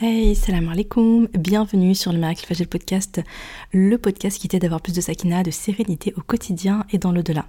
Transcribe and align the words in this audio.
Hey, 0.00 0.34
salam 0.34 0.68
alaikum, 0.70 1.28
bienvenue 1.38 1.94
sur 1.94 2.12
le 2.12 2.18
Miracle 2.18 2.44
Fajel 2.44 2.66
Podcast, 2.66 3.20
le 3.72 3.96
podcast 3.96 4.40
qui 4.40 4.48
t'aide 4.48 4.62
d'avoir 4.62 4.80
plus 4.80 4.92
de 4.92 5.00
sakina, 5.00 5.44
de 5.44 5.52
sérénité 5.52 6.12
au 6.16 6.20
quotidien 6.20 6.84
et 6.90 6.98
dans 6.98 7.12
l'au-delà. 7.12 7.46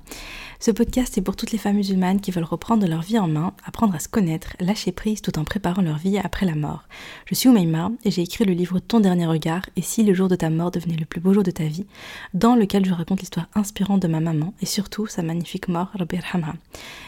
Ce 0.59 0.69
podcast 0.69 1.17
est 1.17 1.23
pour 1.23 1.35
toutes 1.35 1.51
les 1.51 1.57
femmes 1.57 1.77
musulmanes 1.77 2.21
qui 2.21 2.29
veulent 2.29 2.43
reprendre 2.43 2.87
leur 2.87 3.01
vie 3.01 3.17
en 3.17 3.27
main, 3.27 3.53
apprendre 3.65 3.95
à 3.95 3.99
se 3.99 4.07
connaître, 4.07 4.55
lâcher 4.59 4.91
prise 4.91 5.23
tout 5.23 5.39
en 5.39 5.43
préparant 5.43 5.81
leur 5.81 5.97
vie 5.97 6.19
après 6.19 6.45
la 6.45 6.53
mort. 6.53 6.83
Je 7.25 7.33
suis 7.33 7.49
Oumaima 7.49 7.89
et 8.03 8.11
j'ai 8.11 8.21
écrit 8.21 8.45
le 8.45 8.53
livre 8.53 8.77
Ton 8.77 8.99
dernier 8.99 9.25
regard 9.25 9.63
et 9.75 9.81
si 9.81 10.03
le 10.03 10.13
jour 10.13 10.27
de 10.27 10.35
ta 10.35 10.51
mort 10.51 10.69
devenait 10.69 10.97
le 10.97 11.05
plus 11.05 11.21
beau 11.21 11.33
jour 11.33 11.43
de 11.43 11.51
ta 11.51 11.63
vie, 11.63 11.87
dans 12.35 12.55
lequel 12.55 12.85
je 12.85 12.93
raconte 12.93 13.21
l'histoire 13.21 13.49
inspirante 13.55 14.03
de 14.03 14.07
ma 14.07 14.19
maman 14.19 14.53
et 14.61 14.67
surtout 14.67 15.07
sa 15.07 15.23
magnifique 15.23 15.67
mort, 15.67 15.89
Rabbi 15.95 16.19
Hamha. 16.31 16.53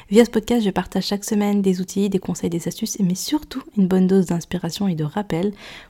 Via 0.09 0.25
ce 0.25 0.31
podcast, 0.31 0.65
je 0.65 0.71
partage 0.71 1.05
chaque 1.05 1.25
semaine 1.25 1.61
des 1.61 1.79
outils, 1.79 2.09
des 2.09 2.19
conseils, 2.19 2.49
des 2.49 2.67
astuces, 2.67 2.97
mais 2.99 3.15
surtout 3.15 3.61
une 3.77 3.87
bonne 3.87 4.07
dose 4.07 4.25
d'inspiration 4.25 4.87
et 4.87 4.95
de 4.95 5.03
rappel 5.03 5.26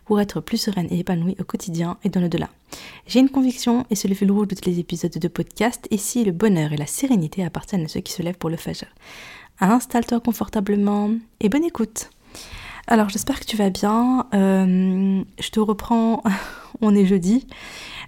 pour 0.05 0.19
être 0.19 0.41
plus 0.41 0.57
sereine 0.57 0.87
et 0.89 0.99
épanouie 0.99 1.35
au 1.39 1.43
quotidien 1.43 1.97
et 2.03 2.09
dans 2.09 2.21
le 2.21 2.29
delà. 2.29 2.49
J'ai 3.07 3.19
une 3.19 3.29
conviction, 3.29 3.85
et 3.89 3.95
c'est 3.95 4.07
le 4.07 4.15
fil 4.15 4.31
rouge 4.31 4.47
de 4.47 4.55
tous 4.55 4.69
les 4.69 4.79
épisodes 4.79 5.11
de 5.11 5.27
podcast, 5.27 5.87
si 5.97 6.23
le 6.23 6.31
bonheur 6.31 6.73
et 6.73 6.77
la 6.77 6.85
sérénité 6.85 7.43
appartiennent 7.43 7.85
à 7.85 7.87
ceux 7.87 8.01
qui 8.01 8.13
se 8.13 8.21
lèvent 8.21 8.37
pour 8.37 8.49
le 8.49 8.57
fajr? 8.57 8.87
Installe-toi 9.59 10.19
confortablement 10.19 11.11
et 11.39 11.49
bonne 11.49 11.63
écoute. 11.63 12.09
Alors 12.87 13.09
j'espère 13.09 13.39
que 13.39 13.45
tu 13.45 13.57
vas 13.57 13.69
bien. 13.69 14.27
Euh, 14.33 15.23
je 15.39 15.49
te 15.49 15.59
reprends, 15.59 16.23
on 16.81 16.95
est 16.95 17.05
jeudi. 17.05 17.47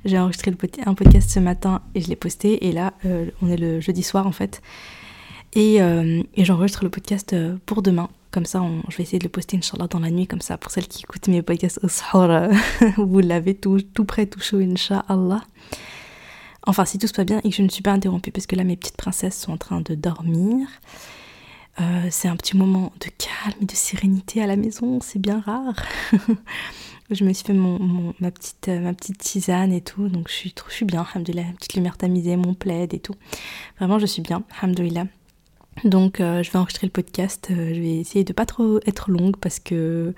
J'ai 0.06 0.18
enregistré 0.18 0.54
un 0.86 0.94
podcast 0.94 1.30
ce 1.30 1.40
matin 1.40 1.82
et 1.96 2.02
je 2.02 2.08
l'ai 2.08 2.16
posté. 2.16 2.68
Et 2.68 2.72
là, 2.72 2.94
euh, 3.06 3.30
on 3.42 3.50
est 3.50 3.58
le 3.58 3.82
jeudi 3.82 4.04
soir 4.04 4.28
en 4.28 4.32
fait. 4.32 4.62
Euh, 5.58 6.24
et, 6.36 6.46
j'enregistre 6.46 6.84
le 6.84 6.90
podcast 6.90 7.34
euh, 7.34 7.58
pour 7.66 7.82
demain. 7.82 8.10
Comme 8.32 8.46
ça, 8.46 8.62
je 8.90 8.98
vais 8.98 9.04
essayer 9.04 9.20
de 9.20 9.24
le 9.24 9.30
poster, 9.30 9.58
Inch'Allah, 9.58 9.88
dans 9.88 10.00
la 10.00 10.12
nuit. 10.12 10.28
Comme 10.28 10.42
ça, 10.42 10.58
pour 10.58 10.72
celles 10.72 10.88
qui 10.88 11.04
écoutent 11.04 11.28
mes 11.28 11.42
podcasts 11.42 11.80
au 11.84 11.88
sahur, 11.88 12.30
euh, 12.30 12.52
vous 12.98 13.20
l'avez 13.20 13.56
tout, 13.56 13.82
tout 13.82 14.06
prêt, 14.06 14.28
tout 14.28 14.40
chaud, 14.40 14.60
Inch'Allah. 14.60 15.42
Enfin, 16.68 16.86
si 16.86 17.00
tout 17.00 17.08
se 17.08 17.14
passe 17.14 17.26
bien 17.26 17.40
et 17.44 17.50
que 17.50 17.56
je 17.56 17.64
ne 17.64 17.70
suis 17.70 17.82
pas 17.82 17.92
interrompue, 17.92 18.32
parce 18.32 18.46
que 18.46 18.56
là, 18.56 18.64
mes 18.64 18.76
petites 18.76 18.98
princesses 18.98 19.40
sont 19.40 19.54
en 19.54 19.58
train 19.58 19.82
de 19.82 19.96
dormir. 19.96 20.68
c'est 22.12 22.28
un 22.28 22.36
petit 22.36 22.58
moment 22.58 22.92
de 23.00 23.08
calme 23.18 23.58
et 23.62 23.66
de 23.66 23.72
sérénité 23.72 24.44
à 24.44 24.48
la 24.48 24.58
maison, 24.58 25.00
c'est 25.02 25.20
bien 25.20 25.40
rare. 25.40 25.82
je 27.10 27.24
me 27.24 27.34
suis 27.34 27.46
fait 27.46 27.54
mon, 27.54 28.14
ma, 28.20 28.30
petite, 28.30 28.68
ma 28.68 28.94
petite 28.94 29.18
tisane 29.18 29.72
et 29.74 29.82
tout, 29.82 30.10
donc 30.10 30.28
je 30.28 30.34
suis, 30.34 30.54
je 30.68 30.74
suis 30.74 30.86
bien, 30.86 31.06
alhamdoulilah, 31.12 31.46
petite 31.58 31.74
lumière 31.74 31.98
tamisée, 31.98 32.36
mon 32.36 32.54
plaid 32.54 32.94
et 32.94 33.00
tout. 33.00 33.16
Vraiment, 33.80 33.98
je 33.98 34.06
suis 34.06 34.22
bien, 34.22 34.44
alhamdoulilah. 34.62 35.06
Donc 35.84 36.20
euh, 36.20 36.44
je 36.44 36.52
vais 36.52 36.60
enregistrer 36.60 36.88
le 36.88 36.92
podcast. 36.92 37.48
Euh, 37.52 37.74
je 37.74 37.80
vais 37.80 37.98
essayer 37.98 38.24
de 38.24 38.34
pas 38.34 38.46
trop 38.46 38.80
être 38.86 39.12
longue 39.12 39.38
parce 39.38 39.60
que 39.60 40.14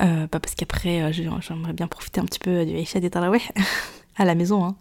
euh, 0.00 0.26
pas 0.26 0.40
parce 0.40 0.54
qu'après 0.54 1.12
j'aimerais 1.12 1.72
bien 1.72 1.86
profiter 1.86 2.20
un 2.20 2.24
petit 2.24 2.40
peu 2.40 2.64
du 2.64 2.72
Aisha 2.72 3.00
des 3.00 3.10
Taraweh 3.10 3.40
à 4.16 4.24
la 4.24 4.34
maison. 4.34 4.64
Hein. 4.64 4.76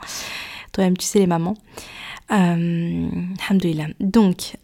Toi-même 0.72 0.98
tu 0.98 1.06
sais 1.06 1.20
les 1.20 1.28
mamans. 1.28 1.56
Euh, 2.32 3.10
Donc 4.00 4.58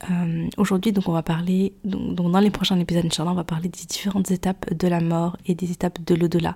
aujourd'hui 0.58 0.92
donc 0.94 1.10
on 1.10 1.12
va 1.12 1.24
parler 1.24 1.74
donc, 1.84 2.32
dans 2.32 2.40
les 2.40 2.50
prochains 2.50 2.80
épisodes 2.80 3.06
Inch'Allah 3.06 3.32
on 3.32 3.36
va 3.36 3.44
parler 3.44 3.68
des 3.68 3.86
différentes 3.86 4.32
étapes 4.32 4.74
de 4.74 4.88
la 4.88 5.02
mort 5.02 5.36
et 5.46 5.56
des 5.56 5.70
étapes 5.72 6.00
de 6.04 6.16
l'au-delà 6.16 6.56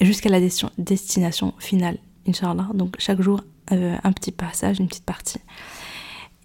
jusqu'à 0.00 0.30
la 0.30 0.40
destination 0.78 1.54
finale 1.58 1.98
Inch'Allah. 2.26 2.68
Donc 2.74 2.94
chaque 2.98 3.20
jour 3.20 3.42
un 3.70 4.12
petit 4.12 4.32
passage, 4.32 4.78
une 4.78 4.88
petite 4.88 5.04
partie. 5.04 5.40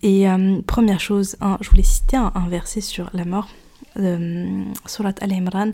Et 0.01 0.29
euh, 0.29 0.61
première 0.65 0.99
chose, 0.99 1.35
je 1.61 1.69
voulais 1.69 1.83
citer 1.83 2.17
un, 2.17 2.47
verset 2.47 2.81
sur 2.81 3.09
la 3.13 3.25
mort, 3.25 3.49
euh, 3.97 4.63
Surat 4.85 5.13
Al-Imran, 5.21 5.71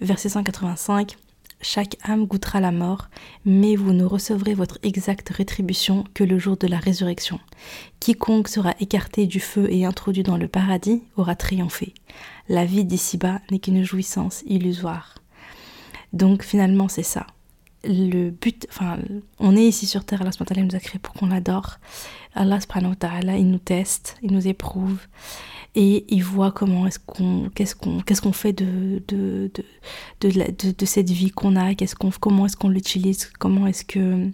verset 0.00 0.30
185. 0.30 1.16
Chaque 1.60 1.96
âme 2.04 2.26
goûtera 2.26 2.60
la 2.60 2.70
mort, 2.70 3.08
mais 3.44 3.74
vous 3.74 3.92
ne 3.92 4.04
recevrez 4.04 4.54
votre 4.54 4.78
exacte 4.84 5.30
rétribution 5.30 6.04
que 6.14 6.22
le 6.22 6.38
jour 6.38 6.56
de 6.56 6.68
la 6.68 6.78
résurrection. 6.78 7.40
Quiconque 7.98 8.46
sera 8.46 8.74
écarté 8.78 9.26
du 9.26 9.40
feu 9.40 9.66
et 9.68 9.84
introduit 9.84 10.22
dans 10.22 10.36
le 10.36 10.46
paradis 10.46 11.02
aura 11.16 11.34
triomphé. 11.34 11.94
La 12.48 12.64
vie 12.64 12.84
d'ici-bas 12.84 13.40
n'est 13.50 13.58
qu'une 13.58 13.82
jouissance 13.82 14.44
illusoire. 14.46 15.16
Donc 16.12 16.44
finalement 16.44 16.88
c'est 16.88 17.02
ça 17.02 17.26
le 17.88 18.30
but, 18.30 18.66
enfin, 18.70 18.98
on 19.38 19.56
est 19.56 19.64
ici 19.64 19.86
sur 19.86 20.04
terre, 20.04 20.20
Allah 20.22 20.30
nous 20.40 20.76
a 20.76 20.78
créé 20.78 20.98
pour 21.00 21.14
qu'on 21.14 21.26
l'adore. 21.26 21.78
Allah 22.34 22.58
il 23.36 23.50
nous 23.50 23.58
teste, 23.58 24.16
il 24.22 24.32
nous 24.32 24.46
éprouve 24.46 25.00
et 25.74 26.04
il 26.08 26.24
voit 26.24 26.50
comment 26.50 26.86
est-ce 26.86 26.98
qu'on, 26.98 27.50
qu'est-ce 27.54 27.74
qu'on, 27.74 28.00
qu'est-ce 28.00 28.22
qu'on 28.22 28.32
fait 28.32 28.52
de 28.52 29.02
de, 29.08 29.50
de, 30.20 30.72
de, 30.72 30.86
cette 30.86 31.10
vie 31.10 31.30
qu'on 31.30 31.56
a, 31.56 31.74
qu'est-ce 31.74 31.94
qu'on, 31.94 32.10
comment 32.10 32.46
est-ce 32.46 32.56
qu'on 32.56 32.68
l'utilise, 32.68 33.30
comment 33.38 33.66
est-ce 33.66 33.84
que, 33.84 34.28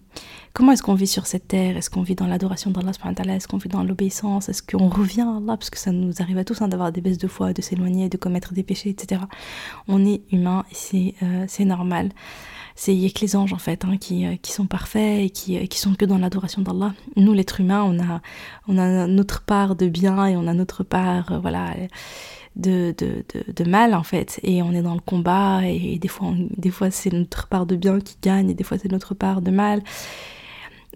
comment 0.53 0.72
est-ce 0.72 0.82
qu'on 0.82 0.94
vit 0.94 1.06
sur 1.06 1.26
cette 1.26 1.48
terre, 1.48 1.76
est-ce 1.76 1.91
qu'on 1.91 2.03
vit 2.03 2.14
dans 2.14 2.26
l'adoration 2.26 2.70
d'Allah, 2.70 2.93
est-ce 3.37 3.48
qu'on 3.48 3.59
vit 3.59 3.69
dans 3.69 3.82
l'obéissance, 3.82 4.48
est-ce 4.48 4.62
qu'on 4.62 4.88
revient 4.88 5.22
à 5.22 5.37
Allah, 5.37 5.56
parce 5.56 5.70
que 5.70 5.78
ça 5.78 5.93
nous 5.93 6.12
arrive 6.20 6.38
à 6.38 6.44
tous 6.44 6.62
hein, 6.62 6.69
d'avoir 6.69 6.93
des 6.93 7.00
baisses 7.00 7.19
de 7.19 7.28
foi, 7.28 7.53
de 7.53 7.62
s'éloigner, 7.62 8.09
de 8.09 8.16
commettre 8.16 8.54
des 8.54 8.62
péchés, 8.62 8.91
etc. 8.91 9.22
On 9.88 10.04
est 10.06 10.22
humain 10.32 10.64
et 10.70 10.75
c'est, 10.75 11.14
euh, 11.22 11.44
c'est 11.48 11.64
normal 11.64 12.10
c'est 12.77 12.95
y 12.95 13.12
que 13.12 13.21
les 13.21 13.37
anges 13.37 13.53
en 13.53 13.59
fait 13.59 13.85
hein, 13.85 13.97
qui, 13.99 14.27
euh, 14.27 14.35
qui, 14.41 14.53
sont 14.53 14.67
parfaits 14.67 15.25
et 15.25 15.31
qui, 15.31 15.57
euh, 15.57 15.67
qui 15.67 15.79
sont 15.79 15.95
que 15.95 16.05
dans 16.05 16.19
l'adoration 16.19 16.62
d'Allah. 16.62 16.93
Nous 17.17 17.33
l'être 17.33 17.61
humain, 17.61 17.85
on 17.85 18.01
a, 18.01 18.21
on 18.67 18.79
a 18.79 19.07
notre 19.07 19.43
part 19.43 19.77
de 19.77 19.87
bien 19.87 20.27
et 20.27 20.37
on 20.37 20.47
a 20.47 20.55
notre 20.55 20.83
part 20.83 21.33
euh, 21.33 21.39
voilà 21.39 21.75
de, 22.57 22.95
de, 22.99 23.25
de, 23.53 23.65
mal 23.69 23.95
en 23.95 24.03
fait 24.03 24.41
et 24.43 24.62
on 24.62 24.73
est 24.73 24.83
dans 24.83 24.95
le 24.95 25.01
combat 25.01 25.61
et, 25.65 25.99
des 25.99 26.09
fois, 26.09 26.33
des 26.57 26.71
fois 26.71 26.91
c'est 26.91 27.12
notre 27.12 27.47
part 27.47 27.67
de 27.67 27.77
bien 27.77 28.01
qui 28.01 28.17
gagne 28.23 28.51
et 28.51 28.55
des 28.55 28.65
fois 28.65 28.79
c'est 28.79 28.91
notre 28.91 29.15
part 29.15 29.41
de 29.41 29.51
mal. 29.51 29.83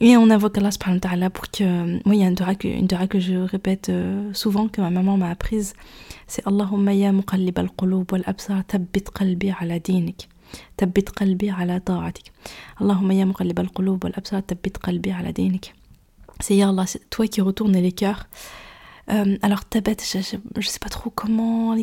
Et 0.00 0.16
on 0.16 0.30
invoque 0.30 0.56
Allah 0.58 0.70
subhanahu 0.70 1.00
wa 1.20 1.30
pour 1.30 1.50
que... 1.50 1.64
Moi, 2.06 2.14
il 2.14 2.20
y 2.20 2.22
a 2.22 2.28
une 2.28 2.36
dora 2.36 2.54
que, 2.54 2.68
une 2.68 2.86
que 2.86 3.18
je 3.18 3.34
répète 3.34 3.90
souvent, 4.32 4.68
que 4.68 4.80
ma 4.80 4.90
maman 4.90 5.16
m'a 5.16 5.28
apprise. 5.28 5.74
C'est 6.28 6.46
Allahumma 6.46 6.94
ya 6.94 7.10
muqallib 7.10 7.58
al-qulub 7.58 8.12
wal-absar 8.12 8.64
tabbit 8.64 9.10
qalbi 9.12 9.52
ala 9.58 9.80
dinik. 9.80 10.28
ثبت 10.77 11.09
قلبي 11.09 11.49
على 11.49 11.79
طاعتك 11.79 12.31
اللهم 12.81 13.11
يا 13.11 13.25
مقلب 13.25 13.59
القلوب 13.59 14.05
والأبصار 14.05 14.41
ثبت 14.41 14.77
قلبي 14.77 15.11
على 15.11 15.31
دينك 15.31 15.73
c'est 16.39 16.55
Ya 16.55 16.69
Allah, 16.69 16.85
c'est 16.85 17.09
toi 17.09 17.27
qui 17.27 17.41
retournes 17.41 17.77
les 17.77 17.91
cœurs. 17.91 18.27
Euh, 19.09 19.37
alors 19.41 19.65
tabet, 19.65 19.97
je, 19.99 20.19
je, 20.19 20.37
je, 20.61 20.67
sais 20.67 20.79
pas 20.79 20.89
trop 20.89 21.09
comment. 21.09 21.75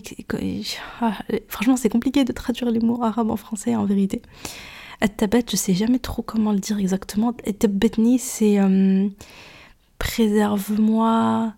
Ah, 1.01 1.12
franchement, 1.49 1.77
c'est 1.77 1.89
compliqué 1.89 2.25
de 2.25 2.33
traduire 2.33 2.71
les 2.71 2.81
mots 2.81 3.03
arabes 3.03 3.31
en 3.31 3.37
français 3.37 3.77
en 3.77 3.84
vérité. 3.84 4.23
Tabet, 5.17 5.45
je 5.51 5.56
sais 5.56 5.75
jamais 5.75 5.99
trop 5.99 6.23
comment 6.23 6.53
le 6.53 6.59
dire 6.59 6.78
exactement. 6.78 7.33
Tabetni, 7.33 8.19
c'est 8.19 8.59
euh, 8.59 9.09
préserve-moi, 9.99 11.53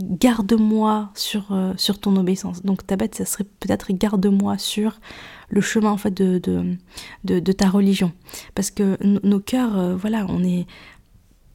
garde-moi 0.00 1.10
sur, 1.14 1.52
euh, 1.52 1.72
sur 1.76 1.98
ton 1.98 2.16
obéissance. 2.16 2.62
Donc 2.62 2.86
tabet, 2.86 3.10
ça 3.12 3.24
serait 3.24 3.44
peut-être 3.44 3.92
garde-moi 3.92 4.58
sur 4.58 5.00
le 5.48 5.60
chemin 5.60 5.90
en 5.90 5.96
fait 5.96 6.12
de, 6.12 6.38
de, 6.38 7.40
de, 7.40 7.52
ta 7.52 7.68
religion. 7.68 8.12
Parce 8.54 8.70
que 8.70 8.96
nos 9.02 9.40
cœurs, 9.40 9.78
euh, 9.78 9.96
voilà, 9.96 10.26
on 10.28 10.42
est. 10.44 10.66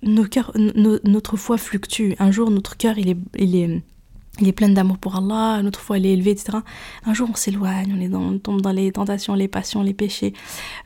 Nos 0.01 0.23
cœurs, 0.23 0.53
notre 0.55 1.35
foi 1.35 1.57
fluctue. 1.57 2.13
Un 2.19 2.31
jour, 2.31 2.49
notre 2.51 2.77
cœur, 2.77 2.97
il 2.97 3.09
est, 3.09 3.17
il 3.37 3.53
est 3.57 3.81
il 4.41 4.47
est 4.47 4.53
plein 4.53 4.69
d'amour 4.69 4.97
pour 4.97 5.15
Allah, 5.15 5.61
notre 5.63 5.79
foi 5.79 5.97
elle 5.97 6.05
est 6.05 6.13
élevée, 6.13 6.31
etc. 6.31 6.59
Un 7.05 7.13
jour 7.13 7.29
on 7.31 7.35
s'éloigne, 7.35 8.09
on, 8.13 8.37
tombe 8.39 8.61
dans 8.61 8.71
les 8.71 8.91
tentations, 8.91 9.33
les 9.33 9.47
passions, 9.47 9.81
les 9.81 9.93
péchés. 9.93 10.33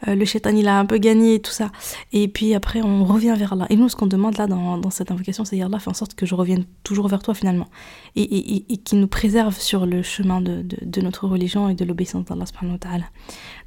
Euh, 0.08 0.16
le 0.16 0.25
shaitan 0.25 0.56
il 0.56 0.68
a 0.68 0.80
un 0.80 0.86
peu 0.86 0.97
gagné, 0.97 1.40
tout 1.40 1.52
ça. 1.52 1.72
Et 2.12 2.28
puis 2.28 2.53
après 2.53 2.81
on 2.81 3.06
revient 3.06 3.36
vers 3.38 3.53
Allah. 3.53 3.68
Et 3.69 3.75
nous 3.75 3.90
ce 3.90 3.96
qu'on 3.96 4.08
demande 4.08 4.38
là 4.38 4.47
dans, 4.47 4.90
cette 4.90 5.12
invocation, 5.12 5.46
c'est 5.46 5.62
Allah 5.62 5.80
fait 5.80 5.90
en 5.90 5.94
sorte 5.94 6.16
que 6.16 6.25
je 6.25 6.36
revienne 6.36 6.66
toujours 6.84 7.08
vers 7.08 7.22
toi 7.22 7.34
finalement. 7.34 7.68
Et, 8.16 8.22
et, 8.22 8.74
et, 8.74 8.78
qui 8.78 8.96
nous 8.96 9.08
préserve 9.08 9.58
sur 9.58 9.86
le 9.86 10.03
chemin 10.03 10.42
de, 10.42 11.02
notre 11.02 11.28
religion 11.28 11.69
et 11.69 11.74
de 11.74 11.86
l'obéissance 11.86 12.25
d'Allah. 12.25 13.06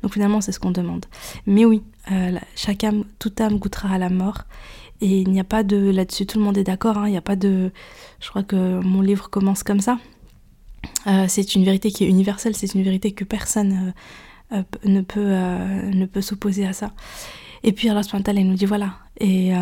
Donc 0.03 0.13
finalement 0.13 0.41
c'est 0.41 0.53
ce 0.53 0.61
qu'on 0.61 0.71
demande. 0.71 1.07
Mais 1.47 1.65
oui, 1.65 1.83
euh, 2.13 2.39
chaque 2.55 2.85
âme, 2.85 3.05
toute 3.19 3.41
âme 3.41 3.59
goûtera 3.59 3.91
à 3.91 3.99
la 3.99 4.11
mort. 4.11 4.45
Et 5.01 5.21
il 5.21 5.31
n'y 5.31 5.41
a 5.41 5.45
pas 5.45 5.63
de 5.63 5.77
là-dessus, 5.77 6.27
tout 6.27 6.39
le 6.39 6.45
monde 6.45 6.57
est 6.57 6.65
d'accord. 6.65 6.99
Hein, 6.99 7.09
il 7.09 7.11
n'y 7.11 7.17
a 7.17 7.23
pas 7.23 7.37
de. 7.37 7.71
Je 8.21 8.29
crois 8.29 8.43
que 8.43 8.81
mon 8.81 9.03
livre 9.03 9.29
commence 9.29 9.63
comme 9.63 9.81
ça. 9.81 9.99
Euh, 11.07 11.27
c'est 11.29 11.55
une 11.55 11.65
vérité 11.65 11.91
qui 11.91 12.05
est 12.05 12.09
universelle. 12.09 12.55
C'est 12.57 12.75
une 12.75 12.83
vérité 12.83 13.13
que 13.13 13.25
personne 13.25 13.95
euh, 14.53 14.63
euh, 14.77 14.81
ne 14.85 15.01
peut 15.03 16.07
peut 16.07 16.21
s'opposer 16.21 16.67
à 16.67 16.73
ça. 16.73 16.93
Et 17.63 17.73
puis 17.73 17.89
Allah 17.89 18.03
subhanahu 18.03 18.41
il 18.41 18.49
nous 18.49 18.55
dit 18.55 18.67
voilà. 18.67 18.95
Et 19.19 19.53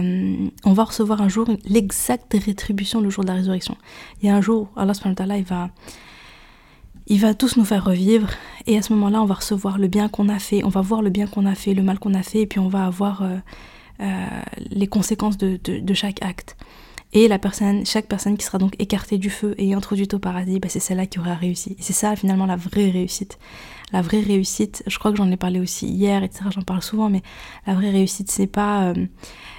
on 0.65 0.73
va 0.73 0.85
recevoir 0.85 1.23
un 1.23 1.29
jour 1.29 1.49
l'exacte 1.65 2.35
rétribution 2.45 3.01
le 3.01 3.09
jour 3.09 3.23
de 3.25 3.29
la 3.29 3.35
résurrection. 3.35 3.77
Il 4.21 4.27
y 4.27 4.31
a 4.31 4.35
un 4.35 4.41
jour, 4.41 4.69
Allah 4.77 4.95
subhanahu 4.95 5.39
il 5.39 5.45
va 5.45 5.71
il 7.07 7.21
va 7.21 7.35
tous 7.35 7.57
nous 7.57 7.65
faire 7.65 7.85
revivre 7.85 8.29
et 8.67 8.79
à 8.79 8.83
ce 8.83 8.93
moment-là, 8.95 9.23
on 9.23 9.27
va 9.27 9.35
recevoir 9.35 9.79
le 9.79 9.89
bien 9.89 10.09
qu'on 10.09 10.29
a 10.29 10.39
fait, 10.39 10.65
on 10.65 10.71
va 10.71 10.81
voir 10.81 11.03
le 11.03 11.11
bien 11.11 11.27
qu'on 11.27 11.45
a 11.45 11.55
fait, 11.55 11.75
le 11.75 11.83
mal 11.83 11.99
qu'on 11.99 12.15
a 12.15 12.23
fait, 12.23 12.41
et 12.41 12.47
puis 12.47 12.59
on 12.59 12.69
va 12.69 12.87
avoir 12.87 13.23
les 13.99 14.87
conséquences 14.87 15.39
de, 15.39 15.57
de, 15.57 15.95
chaque 15.95 16.23
acte. 16.23 16.57
Et 17.13 17.29
la 17.29 17.39
personne, 17.39 17.87
chaque 17.87 18.07
personne 18.07 18.37
qui 18.37 18.45
sera 18.45 18.59
donc 18.59 18.75
écartée 18.81 19.19
du 19.19 19.31
feu 19.31 19.55
et 19.57 19.73
introduite 19.73 20.15
au 20.15 20.19
paradis, 20.19 20.59
bah, 20.59 20.69
c'est 20.69 20.81
celle-là 20.81 21.07
qui 21.07 21.21
aura 21.21 21.35
réussi. 21.35 21.77
Et 21.79 21.83
c'est 21.83 21.93
ça 21.93 22.17
finalement 22.17 22.47
la 22.47 22.57
vraie 22.57 22.91
réussite. 22.91 23.39
La 23.93 24.03
vraie 24.03 24.21
réussite, 24.21 24.83
je 24.89 24.99
crois 24.99 25.13
que 25.13 25.17
j'en 25.17 25.31
ai 25.31 25.37
parlé 25.37 25.61
aussi 25.61 25.87
hier, 25.87 26.25
etc. 26.25 26.47
J'en 26.53 26.63
parle 26.63 26.83
souvent, 26.83 27.09
mais 27.09 27.23
la 27.69 27.75
vraie 27.75 27.91
réussite, 27.91 28.31
c'est 28.31 28.49
pas, 28.49 28.89
euh, 28.89 29.07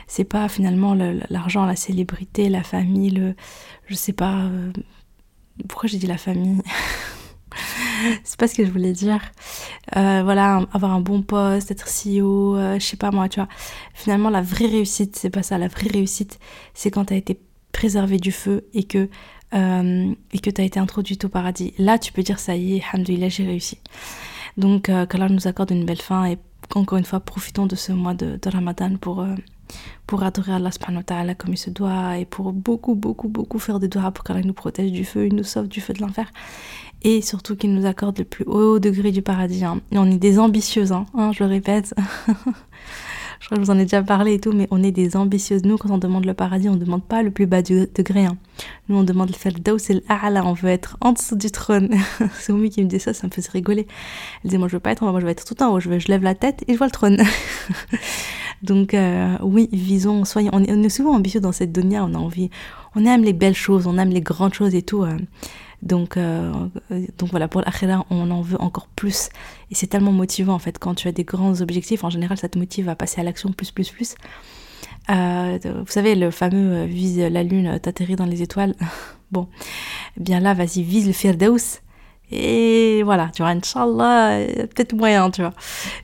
c'est 0.07 0.25
pas 0.25 0.49
finalement 0.49 0.93
l'argent, 1.29 1.65
la 1.65 1.77
célébrité, 1.77 2.49
la 2.49 2.63
famille, 2.63 3.11
le, 3.11 3.35
je 3.87 3.95
sais 3.95 4.11
pas, 4.11 4.43
euh, 4.43 4.73
pourquoi 5.69 5.87
j'ai 5.87 5.97
dit 5.97 6.07
la 6.07 6.17
famille? 6.17 6.61
c'est 8.23 8.39
pas 8.39 8.47
ce 8.47 8.55
que 8.55 8.65
je 8.65 8.71
voulais 8.71 8.93
dire. 8.93 9.19
Euh, 9.95 10.21
voilà, 10.23 10.65
avoir 10.73 10.93
un 10.93 11.01
bon 11.01 11.21
poste, 11.21 11.71
être 11.71 11.87
CEO, 11.87 12.55
euh, 12.57 12.79
je 12.79 12.85
sais 12.85 12.97
pas 12.97 13.11
moi, 13.11 13.29
tu 13.29 13.39
vois. 13.39 13.49
Finalement, 13.93 14.29
la 14.29 14.41
vraie 14.41 14.67
réussite, 14.67 15.15
c'est 15.15 15.29
pas 15.29 15.43
ça. 15.43 15.57
La 15.57 15.67
vraie 15.67 15.89
réussite, 15.89 16.39
c'est 16.73 16.91
quand 16.91 17.05
t'as 17.05 17.15
été 17.15 17.39
préservé 17.71 18.17
du 18.17 18.31
feu 18.31 18.65
et 18.73 18.83
que 18.83 19.09
euh, 19.53 20.13
et 20.33 20.39
que 20.39 20.49
t'as 20.49 20.63
été 20.63 20.79
introduite 20.79 21.25
au 21.25 21.29
paradis. 21.29 21.73
Là, 21.77 21.99
tu 21.99 22.11
peux 22.11 22.23
dire 22.23 22.39
ça 22.39 22.55
y 22.55 22.77
est, 22.77 22.83
alhamdoulilah, 22.91 23.29
j'ai 23.29 23.45
réussi. 23.45 23.77
Donc, 24.57 24.83
qu'Allah 24.83 25.29
nous 25.29 25.47
accorde 25.47 25.71
une 25.71 25.85
belle 25.85 26.01
fin 26.01 26.25
et 26.25 26.37
encore 26.73 26.97
une 26.97 27.05
fois, 27.05 27.19
profitons 27.19 27.65
de 27.65 27.75
ce 27.75 27.91
mois 27.91 28.13
de 28.13 28.39
Ramadan 28.49 28.97
pour 28.97 29.25
pour 30.07 30.23
adorer 30.23 30.53
Allah 30.53 30.71
subhanahu 30.71 30.99
wa 30.99 31.03
ta'ala 31.03 31.35
comme 31.35 31.53
il 31.53 31.57
se 31.57 31.69
doit 31.69 32.17
et 32.17 32.25
pour 32.25 32.53
beaucoup, 32.53 32.95
beaucoup, 32.95 33.27
beaucoup 33.27 33.59
faire 33.59 33.79
des 33.79 33.87
doigts 33.87 34.11
pour 34.11 34.23
qu'Allah 34.23 34.41
nous 34.41 34.53
protège 34.53 34.91
du 34.91 35.05
feu, 35.05 35.27
il 35.27 35.35
nous 35.35 35.43
sauve 35.43 35.67
du 35.67 35.81
feu 35.81 35.93
de 35.93 36.01
l'enfer 36.01 36.31
et 37.05 37.21
surtout 37.21 37.55
qu'il 37.55 37.73
nous 37.73 37.85
accorde 37.85 38.17
le 38.17 38.25
plus 38.25 38.45
haut 38.45 38.79
degré 38.79 39.11
du 39.11 39.21
paradis. 39.21 39.63
Hein. 39.63 39.79
On 39.91 40.09
est 40.09 40.17
des 40.17 40.39
ambitieuses, 40.39 40.91
hein, 40.91 41.05
hein 41.13 41.31
je 41.33 41.43
le 41.43 41.49
répète. 41.49 41.93
je 43.39 43.45
crois 43.45 43.57
que 43.57 43.63
je 43.63 43.65
vous 43.67 43.69
en 43.69 43.77
ai 43.77 43.83
déjà 43.83 44.01
parlé 44.01 44.33
et 44.33 44.39
tout, 44.39 44.53
mais 44.53 44.67
on 44.71 44.81
est 44.81 44.91
des 44.91 45.15
ambitieuses. 45.15 45.63
Nous, 45.63 45.77
quand 45.77 45.91
on 45.91 45.99
demande 45.99 46.25
le 46.25 46.33
paradis, 46.33 46.67
on 46.67 46.73
ne 46.73 46.79
demande 46.79 47.03
pas 47.03 47.21
le 47.21 47.29
plus 47.29 47.45
bas 47.45 47.61
degré. 47.61 48.25
Hein. 48.25 48.37
Nous, 48.89 48.97
on 48.97 49.03
demande 49.03 49.29
le 49.29 49.35
Firdaus 49.35 49.91
et 49.91 50.01
l'A'la, 50.09 50.43
on 50.45 50.53
veut 50.53 50.69
être 50.69 50.97
en 50.99 51.11
dessous 51.11 51.35
du 51.35 51.51
trône. 51.51 51.95
C'est 52.39 52.51
Oumi 52.51 52.71
qui 52.71 52.83
me 52.83 52.87
dit 52.87 52.99
ça, 52.99 53.13
ça 53.13 53.27
me 53.27 53.31
faisait 53.31 53.51
rigoler. 53.51 53.85
Elle 54.43 54.49
disait, 54.49 54.57
moi, 54.57 54.67
je 54.67 54.73
veux 54.73 54.79
pas 54.79 54.91
être 54.91 55.03
en 55.03 55.09
haut, 55.09 55.11
moi, 55.11 55.19
je 55.19 55.25
veux 55.25 55.31
être 55.31 55.45
tout 55.45 55.61
en 55.61 55.73
haut. 55.73 55.79
Je 55.79 55.89
lève 55.89 56.23
la 56.23 56.33
tête 56.33 56.63
et 56.67 56.73
je 56.73 56.77
vois 56.79 56.87
le 56.87 56.91
trône. 56.91 57.21
Donc, 58.65 58.93
euh, 58.93 59.37
oui, 59.41 59.69
visons, 59.71 60.25
soyons. 60.25 60.49
On 60.53 60.63
est, 60.63 60.89
souvent 60.89 61.15
ambitieux 61.15 61.39
dans 61.39 61.51
cette 61.51 61.71
dunya, 61.71 62.03
on 62.03 62.13
a 62.13 62.17
envie. 62.17 62.49
On 62.95 63.05
aime 63.05 63.23
les 63.23 63.33
belles 63.33 63.55
choses, 63.55 63.85
on 63.85 63.97
aime 63.97 64.09
les 64.09 64.21
grandes 64.21 64.53
choses 64.53 64.73
et 64.73 64.81
tout. 64.81 65.03
Euh. 65.03 65.17
Donc, 65.83 66.17
euh, 66.17 66.51
donc 67.19 67.29
voilà, 67.29 67.47
pour 67.47 67.61
l'akhira, 67.61 68.05
on 68.09 68.31
en 68.31 68.41
veut 68.41 68.59
encore 68.59 68.87
plus. 68.87 69.29
Et 69.69 69.75
c'est 69.75 69.87
tellement 69.87 70.11
motivant 70.11 70.53
en 70.53 70.59
fait, 70.59 70.79
quand 70.79 70.95
tu 70.95 71.07
as 71.07 71.11
des 71.11 71.23
grands 71.23 71.61
objectifs, 71.61 72.03
en 72.03 72.09
général, 72.09 72.37
ça 72.37 72.49
te 72.49 72.57
motive 72.57 72.89
à 72.89 72.95
passer 72.95 73.21
à 73.21 73.23
l'action 73.23 73.51
plus, 73.51 73.69
plus, 73.71 73.91
plus. 73.91 74.15
Vous 75.07 75.85
savez, 75.87 76.15
le 76.15 76.31
fameux 76.31 76.85
vise 76.85 77.19
la 77.19 77.43
lune, 77.43 77.79
t'atterris 77.79 78.15
dans 78.15 78.25
les 78.25 78.41
étoiles. 78.41 78.73
bon, 79.31 79.47
eh 80.17 80.21
bien 80.21 80.39
là, 80.39 80.55
vas-y, 80.55 80.81
vise 80.81 81.05
le 81.05 81.13
Firdaus. 81.13 81.81
Et 82.31 83.03
voilà, 83.03 83.29
tu 83.33 83.43
vois, 83.43 83.51
Inch'Allah, 83.51 84.39
peut-être 84.73 84.93
moyen, 84.93 85.29
tu 85.29 85.41
vois. 85.41 85.53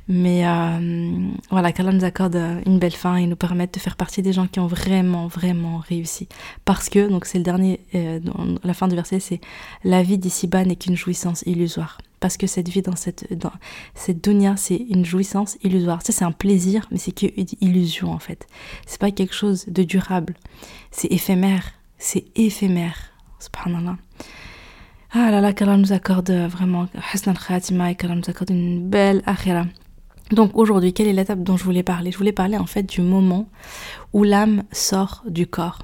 Mais 0.08 0.46
euh, 0.46 1.32
voilà, 1.50 1.72
qu'Allah 1.72 1.92
nous 1.92 2.04
accorde 2.04 2.40
une 2.66 2.80
belle 2.80 2.94
fin 2.94 3.16
et 3.16 3.26
nous 3.26 3.36
permette 3.36 3.74
de 3.74 3.80
faire 3.80 3.96
partie 3.96 4.22
des 4.22 4.34
gens 4.34 4.48
qui 4.48 4.60
ont 4.60 4.68
vraiment, 4.68 5.28
vraiment 5.28 5.80
réussi. 5.80 6.28
Parce 6.66 6.90
que, 6.90 7.10
donc 7.10 7.26
c'est 7.26 7.38
le 7.38 7.44
dernier, 7.44 7.80
euh, 7.96 8.20
la 8.64 8.74
fin 8.74 8.88
du 8.88 8.96
verset, 8.96 9.20
c'est 9.20 9.42
la 9.84 10.04
vie 10.04 10.18
d'ici-bas 10.18 10.66
n'est 10.66 10.76
qu'une 10.76 10.96
jouissance 10.96 11.44
illusoire. 11.46 11.98
Parce 12.20 12.38
que 12.38 12.46
cette 12.46 12.70
vie 12.70 12.84
dans 12.84 12.96
cette, 12.96 13.34
dans 13.36 13.52
cette 13.96 14.24
dunya, 14.24 14.56
c'est 14.56 14.86
une 14.90 15.04
jouissance 15.04 15.58
illusoire. 15.64 16.04
Ça, 16.04 16.14
c'est 16.14 16.24
un 16.24 16.32
plaisir, 16.32 16.88
mais 16.92 17.00
c'est 17.00 17.12
qu'une 17.12 17.32
illusion 17.62 18.12
en 18.12 18.20
fait. 18.20 18.48
C'est 18.86 19.02
pas 19.02 19.10
quelque 19.10 19.34
chose 19.34 19.66
de 19.68 19.82
durable. 19.84 20.36
C'est 20.92 21.12
éphémère. 21.12 21.74
C'est 21.98 22.26
éphémère. 22.36 23.12
Subhanallah. 23.40 23.98
Ah 25.14 25.30
là 25.30 25.42
là, 25.42 25.52
qu'Allah 25.52 25.76
nous 25.76 25.92
accorde 25.92 26.32
vraiment 26.32 26.88
Hassan 27.12 27.38
Khatima 27.38 27.92
et 27.92 27.96
qu'Allah 27.96 28.16
nous 28.16 28.30
accorde 28.30 28.52
une 28.52 28.88
belle 28.88 29.22
akhira. 29.26 29.66
Donc 30.32 30.52
aujourd'hui, 30.54 30.94
quelle 30.94 31.08
est 31.08 31.14
l'étape 31.14 31.44
dont 31.44 31.58
je 31.58 31.66
voulais 31.66 31.84
parler? 31.84 32.14
Je 32.14 32.18
voulais 32.18 32.32
parler 32.32 32.58
en 32.58 32.66
fait 32.66 32.84
du 32.84 33.02
moment 33.02 33.50
où 34.14 34.24
l'âme 34.24 34.64
sort 34.72 35.24
du 35.28 35.48
corps. 35.48 35.80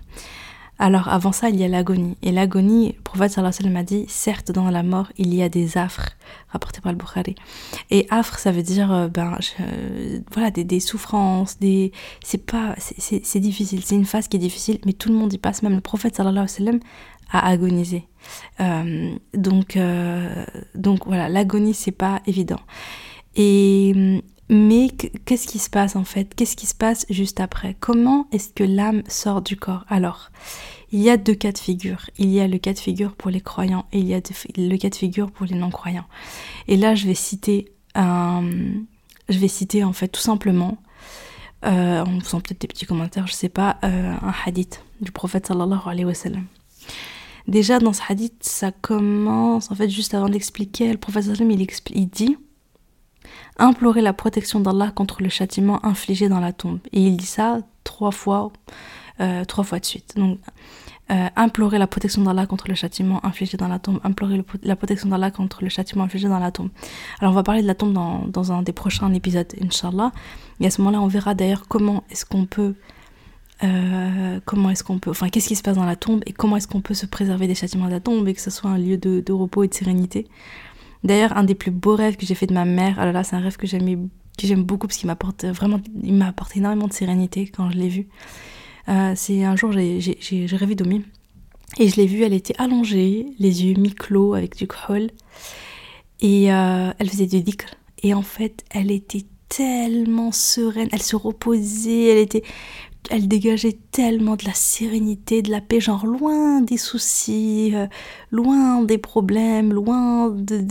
Alors 0.79 1.09
avant 1.09 1.33
ça, 1.33 1.49
il 1.49 1.57
y 1.57 1.65
a 1.65 1.67
l'agonie. 1.67 2.15
Et 2.21 2.31
l'agonie, 2.31 2.93
le 2.95 3.01
prophète 3.01 3.31
sallallahu 3.31 3.53
alayhi 3.59 3.73
wa 3.73 3.73
sallam 3.73 3.77
a 3.77 3.83
dit, 3.83 4.05
certes 4.07 4.51
dans 4.51 4.69
la 4.69 4.83
mort, 4.83 5.11
il 5.17 5.33
y 5.33 5.41
a 5.41 5.49
des 5.49 5.77
affres, 5.77 6.11
rapporté 6.49 6.79
par 6.79 6.93
le 6.93 6.97
Bukhari. 6.97 7.35
Et 7.89 8.07
affres, 8.09 8.37
ça 8.39 8.51
veut 8.51 8.61
dire, 8.61 8.93
euh, 8.93 9.07
ben, 9.09 9.37
voilà, 10.31 10.51
des, 10.51 10.63
des, 10.63 10.79
souffrances, 10.79 11.59
des... 11.59 11.91
C'est 12.23 12.45
pas... 12.45 12.75
C'est 12.77 13.39
difficile, 13.39 13.83
c'est 13.83 13.95
une 13.95 14.05
phase 14.05 14.27
qui 14.27 14.37
est 14.37 14.39
difficile, 14.39 14.77
mais 14.85 14.93
tout 14.93 15.09
le 15.09 15.15
monde 15.15 15.33
y 15.33 15.39
passe, 15.39 15.63
même 15.63 15.75
le 15.75 15.81
prophète 15.81 16.15
sallallahu 16.15 16.45
alayhi 16.45 16.51
wa 16.51 16.65
sallam 16.65 16.79
à 17.31 17.47
agoniser. 17.47 18.07
Euh, 18.59 19.15
donc, 19.33 19.75
euh, 19.75 20.45
donc 20.75 21.05
voilà, 21.05 21.29
l'agonie, 21.29 21.73
c'est 21.73 21.91
pas 21.91 22.21
évident. 22.25 22.59
Et, 23.35 24.21
mais 24.49 24.89
qu'est-ce 25.25 25.47
qui 25.47 25.59
se 25.59 25.69
passe 25.69 25.95
en 25.95 26.03
fait? 26.03 26.33
Qu'est-ce 26.35 26.55
qui 26.55 26.65
se 26.65 26.75
passe 26.75 27.05
juste 27.09 27.39
après? 27.39 27.75
Comment 27.79 28.27
est-ce 28.31 28.49
que 28.49 28.63
l'âme 28.63 29.03
sort 29.07 29.41
du 29.41 29.57
corps? 29.57 29.85
Alors, 29.89 30.31
il 30.91 31.01
y 31.01 31.09
a 31.09 31.17
deux 31.17 31.35
cas 31.35 31.51
de 31.51 31.57
figure. 31.57 32.09
Il 32.17 32.29
y 32.29 32.39
a 32.39 32.47
le 32.47 32.57
cas 32.57 32.73
de 32.73 32.79
figure 32.79 33.13
pour 33.13 33.29
les 33.29 33.41
croyants 33.41 33.85
et 33.91 33.99
il 33.99 34.07
y 34.07 34.13
a 34.13 34.21
le 34.57 34.77
cas 34.77 34.89
de 34.89 34.95
figure 34.95 35.31
pour 35.31 35.45
les 35.45 35.55
non-croyants. 35.55 36.07
Et 36.67 36.77
là, 36.77 36.95
je 36.95 37.05
vais 37.07 37.13
citer 37.13 37.71
un, 37.93 38.43
je 39.27 39.37
vais 39.37 39.49
citer 39.49 39.83
en 39.83 39.93
fait 39.93 40.07
tout 40.07 40.21
simplement, 40.21 40.77
euh, 41.65 42.03
en 42.03 42.19
faisant 42.21 42.39
peut-être 42.39 42.61
des 42.61 42.67
petits 42.67 42.85
commentaires, 42.85 43.27
je 43.27 43.33
sais 43.33 43.49
pas, 43.49 43.77
un 43.81 44.33
hadith 44.45 44.83
du 45.01 45.11
prophète 45.11 45.47
sallallahu 45.47 45.81
alayhi 45.85 46.05
wa 46.05 46.13
sallam. 46.13 46.45
Déjà, 47.47 47.79
dans 47.79 47.93
ce 47.93 48.01
hadith, 48.07 48.35
ça 48.41 48.71
commence, 48.71 49.71
en 49.71 49.75
fait, 49.75 49.89
juste 49.89 50.13
avant 50.13 50.29
d'expliquer, 50.29 50.91
le 50.91 50.97
professeur 50.97 51.35
il, 51.39 51.67
il 51.95 52.09
dit 52.09 52.37
implorer 53.57 54.01
la 54.01 54.13
protection 54.13 54.59
d'Allah 54.59 54.91
contre 54.91 55.21
le 55.21 55.29
châtiment 55.29 55.83
infligé 55.85 56.29
dans 56.29 56.39
la 56.39 56.53
tombe. 56.53 56.79
Et 56.91 57.01
il 57.01 57.17
dit 57.17 57.25
ça 57.25 57.59
trois 57.83 58.11
fois, 58.11 58.51
euh, 59.19 59.45
trois 59.45 59.63
fois 59.63 59.79
de 59.79 59.85
suite. 59.85 60.15
Donc, 60.17 60.39
euh, 61.09 61.27
implorer 61.37 61.77
la 61.77 61.87
protection 61.87 62.21
d'Allah 62.23 62.45
contre 62.45 62.67
le 62.67 62.75
châtiment 62.75 63.25
infligé 63.25 63.55
dans 63.55 63.69
la 63.69 63.79
tombe, 63.79 64.01
implorer 64.03 64.43
la 64.63 64.75
protection 64.75 65.07
d'Allah 65.07 65.31
contre 65.31 65.63
le 65.63 65.69
châtiment 65.69 66.03
infligé 66.03 66.27
dans 66.27 66.39
la 66.39 66.51
tombe. 66.51 66.69
Alors 67.19 67.31
on 67.31 67.35
va 67.35 67.43
parler 67.43 67.61
de 67.61 67.67
la 67.67 67.75
tombe 67.75 67.93
dans, 67.93 68.25
dans 68.27 68.51
un 68.51 68.61
des 68.61 68.73
prochains 68.73 69.13
épisodes, 69.13 69.47
Inch'Allah. 69.61 70.11
Et 70.59 70.67
à 70.67 70.69
ce 70.69 70.81
moment-là, 70.81 71.01
on 71.01 71.07
verra 71.07 71.33
d'ailleurs 71.33 71.63
comment 71.69 72.03
est-ce 72.09 72.25
qu'on 72.25 72.45
peut 72.45 72.75
euh, 73.63 74.39
comment 74.45 74.69
est-ce 74.69 74.83
qu'on 74.83 74.99
peut, 74.99 75.09
enfin, 75.09 75.29
qu'est-ce 75.29 75.47
qui 75.47 75.55
se 75.55 75.63
passe 75.63 75.77
dans 75.77 75.85
la 75.85 75.95
tombe 75.95 76.21
et 76.25 76.33
comment 76.33 76.57
est-ce 76.57 76.67
qu'on 76.67 76.81
peut 76.81 76.93
se 76.93 77.05
préserver 77.05 77.47
des 77.47 77.55
châtiments 77.55 77.87
de 77.87 77.91
la 77.91 77.99
tombe 77.99 78.27
et 78.27 78.33
que 78.33 78.41
ce 78.41 78.51
soit 78.51 78.69
un 78.69 78.77
lieu 78.77 78.97
de, 78.97 79.31
repos 79.31 79.63
et 79.63 79.67
de 79.67 79.73
sérénité. 79.73 80.27
D'ailleurs, 81.03 81.35
un 81.37 81.43
des 81.43 81.55
plus 81.55 81.71
beaux 81.71 81.95
rêves 81.95 82.17
que 82.17 82.25
j'ai 82.25 82.35
fait 82.35 82.47
de 82.47 82.53
ma 82.53 82.65
mère, 82.65 82.99
alors 82.99 83.13
là, 83.13 83.23
c'est 83.23 83.35
un 83.35 83.39
rêve 83.39 83.57
que 83.57 83.67
j'aime 83.67 84.63
beaucoup 84.63 84.87
parce 84.87 84.97
qu'il 84.97 85.07
m'apporte 85.07 85.45
vraiment, 85.45 85.79
il 86.03 86.13
m'a 86.13 86.27
apporté 86.27 86.59
énormément 86.59 86.87
de 86.87 86.93
sérénité 86.93 87.47
quand 87.47 87.69
je 87.71 87.77
l'ai 87.77 87.89
vu. 87.89 88.07
Euh, 88.89 89.13
c'est 89.15 89.43
un 89.43 89.55
jour, 89.55 89.71
j'ai 89.71 90.45
rêvé 90.51 90.75
d'Omi 90.75 91.03
et 91.79 91.89
je 91.89 91.95
l'ai 91.97 92.07
vue, 92.07 92.23
elle 92.23 92.33
était 92.33 92.55
allongée, 92.57 93.27
les 93.39 93.65
yeux 93.65 93.79
mi-clos 93.79 94.33
avec 94.33 94.55
du 94.55 94.67
khol 94.67 95.09
et 96.21 96.51
euh, 96.53 96.91
elle 96.97 97.09
faisait 97.09 97.25
du 97.25 97.41
dhikr. 97.41 97.75
Et 98.03 98.13
en 98.13 98.21
fait, 98.21 98.63
elle 98.69 98.91
était 98.91 99.25
tellement 99.49 100.31
sereine, 100.31 100.89
elle 100.91 101.01
se 101.01 101.15
reposait, 101.15 102.05
elle 102.05 102.17
était 102.17 102.43
elle 103.09 103.27
dégageait 103.27 103.77
tellement 103.91 104.35
de 104.35 104.45
la 104.45 104.53
sérénité, 104.53 105.41
de 105.41 105.51
la 105.51 105.61
paix, 105.61 105.79
genre 105.79 106.05
loin 106.05 106.61
des 106.61 106.77
soucis, 106.77 107.71
euh, 107.73 107.87
loin 108.31 108.81
des 108.83 108.97
problèmes, 108.97 109.73
loin 109.73 110.29
de, 110.29 110.63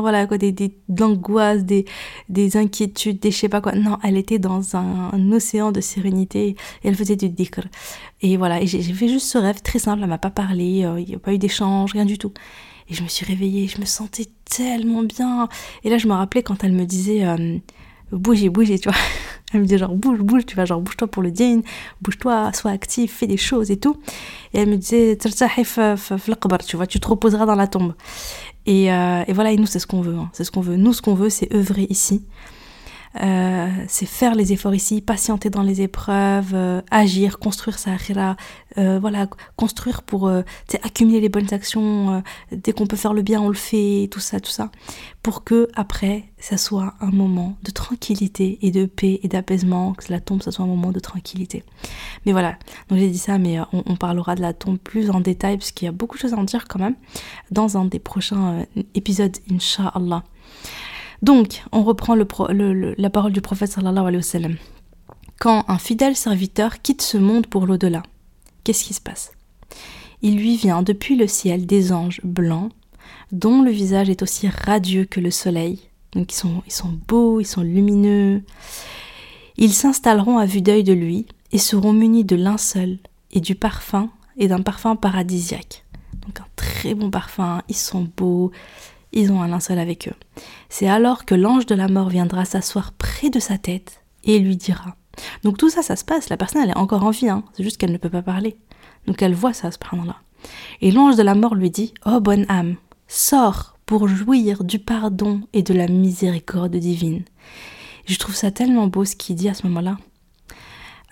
voilà 0.00 0.26
quoi, 0.26 0.38
des, 0.38 0.52
des 0.52 0.76
l'angoisse, 0.88 1.64
des, 1.64 1.84
des 2.28 2.56
inquiétudes, 2.56 3.18
des 3.20 3.30
je 3.30 3.36
sais 3.36 3.48
pas 3.48 3.60
quoi. 3.60 3.72
Non, 3.72 3.98
elle 4.02 4.16
était 4.16 4.38
dans 4.38 4.76
un, 4.76 5.32
océan 5.32 5.72
de 5.72 5.80
sérénité 5.80 6.48
et 6.48 6.56
elle 6.88 6.94
faisait 6.94 7.16
du 7.16 7.28
dhikr. 7.28 7.62
Et 8.22 8.36
voilà, 8.36 8.60
et 8.60 8.66
j'ai 8.66 8.82
fait 8.82 9.08
juste 9.08 9.26
ce 9.26 9.38
rêve 9.38 9.62
très 9.62 9.78
simple, 9.78 10.02
elle 10.02 10.08
m'a 10.08 10.18
pas 10.18 10.30
parlé, 10.30 10.84
euh, 10.84 11.00
il 11.00 11.08
n'y 11.08 11.14
a 11.14 11.18
pas 11.18 11.34
eu 11.34 11.38
d'échange, 11.38 11.92
rien 11.92 12.04
du 12.04 12.18
tout. 12.18 12.32
Et 12.88 12.94
je 12.94 13.02
me 13.02 13.08
suis 13.08 13.26
réveillée, 13.26 13.66
je 13.66 13.80
me 13.80 13.84
sentais 13.84 14.26
tellement 14.44 15.02
bien. 15.02 15.48
Et 15.82 15.90
là, 15.90 15.98
je 15.98 16.06
me 16.06 16.12
rappelais 16.12 16.42
quand 16.42 16.62
elle 16.62 16.72
me 16.72 16.84
disait, 16.84 17.24
euh, 17.26 17.58
bougez, 18.12 18.48
bougez, 18.48 18.78
tu 18.78 18.88
vois. 18.88 18.98
Elle 19.52 19.60
me 19.60 19.66
dit 19.66 19.78
genre 19.78 19.94
bouge, 19.94 20.18
bouge, 20.18 20.44
tu 20.44 20.56
vas 20.56 20.64
genre 20.64 20.80
bouge-toi 20.80 21.06
pour 21.06 21.22
le 21.22 21.30
djinn, 21.30 21.62
bouge-toi, 22.02 22.50
sois 22.52 22.72
actif, 22.72 23.14
fais 23.14 23.28
des 23.28 23.36
choses 23.36 23.70
et 23.70 23.76
tout. 23.76 23.96
Et 24.52 24.58
elle 24.58 24.68
me 24.68 24.76
disait 24.76 25.16
tu 25.16 26.76
vois, 26.76 26.86
tu 26.86 26.98
te 26.98 27.08
reposeras 27.08 27.46
dans 27.46 27.54
la 27.54 27.68
tombe. 27.68 27.94
Et, 28.66 28.92
euh, 28.92 29.22
et 29.28 29.32
voilà, 29.32 29.52
et 29.52 29.56
nous 29.56 29.66
c'est 29.66 29.78
ce 29.78 29.86
qu'on 29.86 30.00
veut, 30.00 30.16
hein. 30.16 30.28
c'est 30.32 30.42
ce 30.42 30.50
qu'on 30.50 30.60
veut. 30.60 30.76
Nous 30.76 30.92
ce 30.92 31.00
qu'on 31.00 31.14
veut 31.14 31.30
c'est 31.30 31.54
œuvrer 31.54 31.86
ici. 31.88 32.24
Euh, 33.22 33.68
c'est 33.88 34.06
faire 34.06 34.34
les 34.34 34.52
efforts 34.52 34.74
ici, 34.74 35.00
patienter 35.00 35.48
dans 35.48 35.62
les 35.62 35.80
épreuves, 35.80 36.52
euh, 36.54 36.82
agir, 36.90 37.38
construire 37.38 37.78
sa 37.78 37.92
akhira, 37.92 38.36
euh, 38.78 38.98
voilà, 38.98 39.26
construire 39.56 40.02
pour 40.02 40.30
accumuler 40.82 41.20
les 41.20 41.28
bonnes 41.28 41.52
actions, 41.52 42.22
dès 42.52 42.72
qu'on 42.72 42.86
peut 42.86 42.96
faire 42.96 43.14
le 43.14 43.22
bien, 43.22 43.40
on 43.40 43.48
le 43.48 43.54
fait, 43.54 44.08
tout 44.10 44.20
ça, 44.20 44.40
tout 44.40 44.50
ça, 44.50 44.70
pour 45.22 45.44
que 45.44 45.68
après, 45.74 46.24
ça 46.38 46.56
soit 46.56 46.94
un 47.00 47.10
moment 47.10 47.56
de 47.62 47.70
tranquillité 47.70 48.58
et 48.62 48.70
de 48.70 48.84
paix 48.86 49.20
et 49.22 49.28
d'apaisement, 49.28 49.94
que 49.94 50.12
la 50.12 50.20
tombe, 50.20 50.42
ça 50.42 50.50
soit 50.50 50.64
un 50.64 50.68
moment 50.68 50.92
de 50.92 51.00
tranquillité. 51.00 51.64
Mais 52.26 52.32
voilà, 52.32 52.58
donc 52.88 52.98
j'ai 52.98 53.08
dit 53.08 53.18
ça, 53.18 53.38
mais 53.38 53.58
on, 53.72 53.96
parlera 53.96 54.34
de 54.34 54.42
la 54.42 54.52
tombe 54.52 54.78
plus 54.78 55.10
en 55.10 55.20
détail, 55.20 55.56
parce 55.56 55.72
qu'il 55.72 55.86
y 55.86 55.88
a 55.88 55.92
beaucoup 55.92 56.16
de 56.16 56.20
choses 56.20 56.34
à 56.34 56.36
en 56.36 56.44
dire 56.44 56.68
quand 56.68 56.78
même, 56.78 56.96
dans 57.50 57.78
un 57.78 57.86
des 57.86 57.98
prochains 57.98 58.66
épisodes, 58.94 59.36
Inch'Allah. 59.50 60.22
Donc, 61.22 61.62
on 61.72 61.82
reprend 61.82 62.14
la 62.14 63.10
parole 63.10 63.32
du 63.32 63.40
prophète 63.40 63.72
sallallahu 63.72 64.06
alayhi 64.06 64.16
wa 64.16 64.22
sallam. 64.22 64.56
Quand 65.38 65.64
un 65.68 65.78
fidèle 65.78 66.16
serviteur 66.16 66.80
quitte 66.82 67.02
ce 67.02 67.18
monde 67.18 67.46
pour 67.46 67.66
l'au-delà, 67.66 68.02
qu'est-ce 68.64 68.84
qui 68.84 68.94
se 68.94 69.00
passe? 69.00 69.32
Il 70.22 70.36
lui 70.38 70.56
vient 70.56 70.82
depuis 70.82 71.16
le 71.16 71.26
ciel 71.26 71.66
des 71.66 71.92
anges 71.92 72.20
blancs, 72.24 72.72
dont 73.32 73.62
le 73.62 73.70
visage 73.70 74.08
est 74.08 74.22
aussi 74.22 74.48
radieux 74.48 75.04
que 75.04 75.20
le 75.20 75.30
soleil. 75.30 75.80
Donc 76.12 76.32
ils 76.32 76.36
sont, 76.36 76.62
ils 76.66 76.72
sont 76.72 76.98
beaux, 77.06 77.40
ils 77.40 77.46
sont 77.46 77.62
lumineux. 77.62 78.42
Ils 79.58 79.72
s'installeront 79.72 80.38
à 80.38 80.46
vue 80.46 80.62
d'œil 80.62 80.84
de 80.84 80.92
lui 80.92 81.26
et 81.52 81.58
seront 81.58 81.92
munis 81.92 82.24
de 82.24 82.36
linceul 82.36 82.98
et 83.32 83.40
du 83.40 83.54
parfum 83.54 84.10
et 84.36 84.48
d'un 84.48 84.62
parfum 84.62 84.96
paradisiaque. 84.96 85.84
Donc 86.24 86.40
un 86.40 86.46
très 86.56 86.94
bon 86.94 87.10
parfum, 87.10 87.62
ils 87.68 87.76
sont 87.76 88.08
beaux, 88.16 88.52
ils 89.16 89.32
ont 89.32 89.42
un 89.42 89.48
linceul 89.48 89.78
avec 89.78 90.08
eux. 90.08 90.14
C'est 90.68 90.88
alors 90.88 91.24
que 91.24 91.34
l'ange 91.34 91.66
de 91.66 91.74
la 91.74 91.88
mort 91.88 92.08
viendra 92.08 92.44
s'asseoir 92.44 92.92
près 92.92 93.30
de 93.30 93.40
sa 93.40 93.58
tête 93.58 94.02
et 94.24 94.38
lui 94.38 94.56
dira. 94.56 94.96
Donc 95.42 95.56
tout 95.56 95.70
ça, 95.70 95.82
ça 95.82 95.96
se 95.96 96.04
passe, 96.04 96.28
la 96.28 96.36
personne 96.36 96.62
elle 96.62 96.70
est 96.70 96.76
encore 96.76 97.04
en 97.04 97.10
vie, 97.10 97.28
hein. 97.28 97.42
c'est 97.54 97.62
juste 97.62 97.78
qu'elle 97.78 97.92
ne 97.92 97.96
peut 97.96 98.10
pas 98.10 98.22
parler. 98.22 98.56
Donc 99.06 99.22
elle 99.22 99.34
voit 99.34 99.52
ça, 99.52 99.70
ce 99.70 99.78
là 100.06 100.16
Et 100.80 100.90
l'ange 100.90 101.16
de 101.16 101.22
la 101.22 101.34
mort 101.34 101.54
lui 101.54 101.70
dit 101.70 101.94
Oh 102.04 102.20
bonne 102.20 102.46
âme, 102.48 102.76
sors 103.08 103.78
pour 103.86 104.08
jouir 104.08 104.64
du 104.64 104.78
pardon 104.78 105.40
et 105.52 105.62
de 105.62 105.72
la 105.72 105.88
miséricorde 105.88 106.76
divine. 106.76 107.22
Je 108.04 108.18
trouve 108.18 108.34
ça 108.34 108.50
tellement 108.50 108.88
beau 108.88 109.04
ce 109.04 109.16
qu'il 109.16 109.36
dit 109.36 109.48
à 109.48 109.54
ce 109.54 109.66
moment-là. 109.66 109.96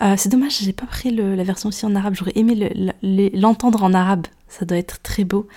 Euh, 0.01 0.15
c'est 0.17 0.29
dommage, 0.29 0.59
j'ai 0.59 0.73
pas 0.73 0.85
pris 0.85 1.11
la 1.11 1.43
version 1.43 1.69
aussi 1.69 1.85
en 1.85 1.95
arabe. 1.95 2.15
J'aurais 2.15 2.33
aimé 2.35 2.71
l'entendre 3.33 3.83
en 3.83 3.93
arabe. 3.93 4.27
Ça 4.47 4.65
doit 4.65 4.77
être 4.77 5.01
très 5.01 5.23
beau. 5.23 5.47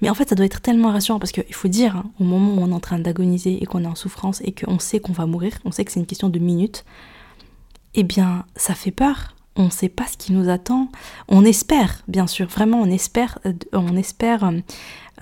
Mais 0.00 0.08
en 0.08 0.14
fait, 0.14 0.28
ça 0.28 0.34
doit 0.34 0.46
être 0.46 0.60
tellement 0.60 0.90
rassurant 0.90 1.18
parce 1.18 1.32
qu'il 1.32 1.54
faut 1.54 1.68
dire, 1.68 1.96
hein, 1.96 2.10
au 2.18 2.24
moment 2.24 2.54
où 2.54 2.64
on 2.64 2.70
est 2.70 2.74
en 2.74 2.80
train 2.80 2.98
d'agoniser 2.98 3.62
et 3.62 3.66
qu'on 3.66 3.84
est 3.84 3.88
en 3.88 3.94
souffrance 3.94 4.40
et 4.42 4.52
qu'on 4.52 4.78
sait 4.78 5.00
qu'on 5.00 5.12
va 5.12 5.26
mourir, 5.26 5.52
on 5.64 5.70
sait 5.70 5.84
que 5.84 5.92
c'est 5.92 6.00
une 6.00 6.06
question 6.06 6.28
de 6.28 6.38
minutes, 6.38 6.84
eh 7.94 8.04
bien, 8.04 8.44
ça 8.56 8.74
fait 8.74 8.90
peur. 8.90 9.34
On 9.56 9.64
ne 9.64 9.70
sait 9.70 9.88
pas 9.88 10.06
ce 10.06 10.16
qui 10.16 10.32
nous 10.32 10.48
attend. 10.48 10.88
On 11.26 11.44
espère, 11.44 12.02
bien 12.06 12.28
sûr, 12.28 12.46
vraiment, 12.46 12.80
on 12.80 12.86
espère, 12.86 13.40
euh, 13.44 13.52
on 13.72 13.96
espère, 13.96 14.44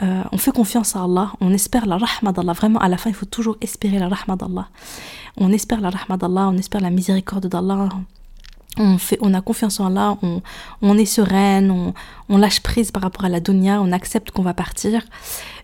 euh, 0.02 0.22
on 0.30 0.36
fait 0.36 0.52
confiance 0.52 0.94
à 0.94 1.04
Allah, 1.04 1.32
on 1.40 1.54
espère 1.54 1.86
la 1.86 1.96
rahma 1.96 2.32
d'Allah. 2.32 2.52
Vraiment, 2.52 2.78
à 2.80 2.88
la 2.88 2.98
fin, 2.98 3.08
il 3.08 3.16
faut 3.16 3.24
toujours 3.24 3.56
espérer 3.62 3.98
la 3.98 4.08
rahma 4.08 4.36
d'Allah. 4.36 4.68
On 5.38 5.52
espère 5.52 5.80
la 5.80 5.88
rahma 5.88 6.18
d'Allah, 6.18 6.50
on 6.52 6.58
espère 6.58 6.82
la 6.82 6.90
miséricorde 6.90 7.46
d'Allah, 7.46 7.88
on, 8.78 8.98
fait, 8.98 9.18
on 9.20 9.34
a 9.34 9.40
confiance 9.40 9.80
en 9.80 9.86
Allah, 9.86 10.18
on, 10.22 10.42
on 10.82 10.98
est 10.98 11.06
sereine, 11.06 11.70
on, 11.70 11.94
on, 12.28 12.38
lâche 12.38 12.60
prise 12.60 12.90
par 12.90 13.02
rapport 13.02 13.24
à 13.24 13.28
la 13.28 13.40
dunya, 13.40 13.80
on 13.80 13.92
accepte 13.92 14.30
qu'on 14.30 14.42
va 14.42 14.54
partir. 14.54 15.02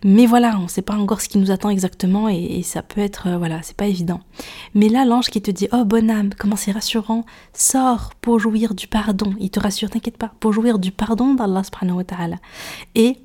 Mais 0.04 0.26
voilà, 0.26 0.57
on 0.59 0.64
ne 0.64 0.69
sait 0.69 0.83
pas 0.83 0.95
encore 0.95 1.21
ce 1.21 1.28
qui 1.28 1.38
nous 1.38 1.50
attend 1.50 1.71
exactement 1.71 2.28
et, 2.28 2.62
ça 2.62 2.83
peut 2.83 3.00
être, 3.00 3.28
euh, 3.28 3.38
voilà, 3.38 3.61
c'est 3.62 3.76
pas 3.76 3.87
évident. 3.87 4.21
Mais 4.75 4.88
là, 4.88 5.04
l'ange 5.04 5.28
qui 5.28 5.42
te 5.42 5.50
dit, 5.50 5.69
oh 5.73 5.85
bonne 5.85 6.11
âme, 6.11 6.31
comment 6.37 6.57
c'est 6.57 6.73
rassurant, 6.73 7.25
sors 7.52 8.12
pour 8.21 8.38
jouir 8.38 8.75
du 8.75 8.87
pardon. 8.87 9.35
Il 9.40 9.50
te 9.50 9.61
rassure, 9.61 9.90
t'inquiète 9.90 10.16
pas, 10.16 10.33
pour 10.40 10.52
jouir 10.52 10.78
du 10.78 10.90
pardon 10.90 11.35
d'Allah 11.35 11.62
subhanahu 11.64 11.99
wa 11.99 12.04
ta'ala. 12.04 12.37
Et, 12.95 13.19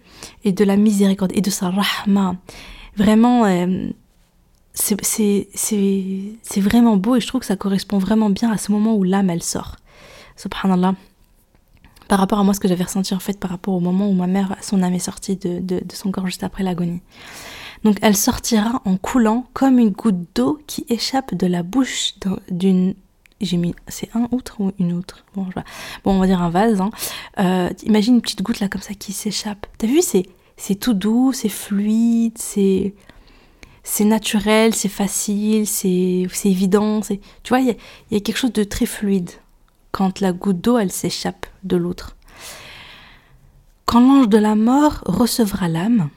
et 0.43 0.51
de 0.51 0.63
la 0.63 0.77
miséricorde 0.77 1.31
et 1.33 1.41
de 1.41 1.49
sa 1.49 1.69
rahma. 1.69 2.35
Vraiment, 2.95 3.45
euh, 3.45 3.89
c'est 4.77 6.61
vraiment 6.61 6.97
beau 6.97 7.15
et 7.15 7.21
je 7.21 7.27
trouve 7.27 7.41
que 7.41 7.47
ça 7.47 7.55
correspond 7.55 7.97
vraiment 7.97 8.29
bien 8.29 8.51
à 8.51 8.57
ce 8.57 8.71
moment 8.71 8.95
où 8.95 9.03
l'âme 9.03 9.29
elle 9.29 9.43
sort. 9.43 9.75
Subhanallah. 10.35 10.93
Par 12.07 12.19
rapport 12.19 12.39
à 12.39 12.43
moi, 12.43 12.53
ce 12.53 12.59
que 12.59 12.67
j'avais 12.67 12.83
ressenti 12.83 13.13
en 13.13 13.19
fait 13.19 13.39
par 13.39 13.49
rapport 13.49 13.73
au 13.73 13.79
moment 13.79 14.07
où 14.07 14.13
ma 14.13 14.27
mère, 14.27 14.55
son 14.61 14.81
âme 14.83 14.93
est 14.93 14.99
sortie 14.99 15.35
de, 15.35 15.59
de, 15.59 15.81
son 15.93 16.11
corps 16.11 16.27
juste 16.27 16.43
après 16.43 16.63
l'agonie. 16.63 17.01
Donc 17.83 17.97
elle 18.01 18.15
sortira 18.15 18.81
en 18.85 18.97
coulant 18.97 19.47
comme 19.53 19.79
une 19.79 19.89
goutte 19.89 20.27
d'eau 20.35 20.59
qui 20.67 20.85
échappe 20.89 21.35
de 21.35 21.47
la 21.47 21.63
bouche 21.63 22.13
d'une 22.49 22.95
j'ai 23.39 23.57
mis 23.57 23.75
c'est 23.87 24.09
un 24.15 24.27
outre 24.31 24.59
ou 24.59 24.71
une 24.79 24.93
outre? 24.93 25.23
Bon, 25.35 25.45
bon 26.03 26.11
on 26.11 26.19
va 26.19 26.25
dire 26.25 26.41
un 26.41 26.49
vase 26.49 26.81
hein. 26.81 26.89
euh, 27.39 27.69
imagine 27.83 28.15
une 28.15 28.21
petite 28.21 28.41
goutte 28.41 28.59
là 28.59 28.67
comme 28.67 28.81
ça 28.81 28.95
qui 28.95 29.13
s'échappe 29.13 29.67
t'as 29.77 29.85
vu 29.85 30.01
c'est 30.01 30.75
tout 30.75 30.95
doux 30.95 31.33
c'est 31.33 31.49
fluide 31.49 32.35
c'est 32.39 32.95
c'est 33.89 34.03
naturel, 34.03 34.75
c'est 34.75 34.89
facile, 34.89 35.65
c'est 35.65 36.27
évident. 36.43 36.99
Tu 36.99 37.49
vois, 37.49 37.61
il 37.61 37.67
y, 38.11 38.15
a 38.15 38.19
quelque 38.19 38.37
chose 38.37 38.51
de 38.51 38.65
très 38.65 38.85
fluide 38.85 39.31
quand 39.91 40.19
la 40.19 40.33
goutte 40.33 40.59
d'eau, 40.59 40.77
elle 40.77 40.91
s'échappe 40.91 41.45
de 41.63 41.77
l'autre. 41.77 42.17
Quand 43.85 44.01
l'ange 44.01 44.27
de 44.27 44.37
la 44.37 44.55
mort 44.55 45.01
recevra 45.05 45.69
l'âme, 45.69 46.09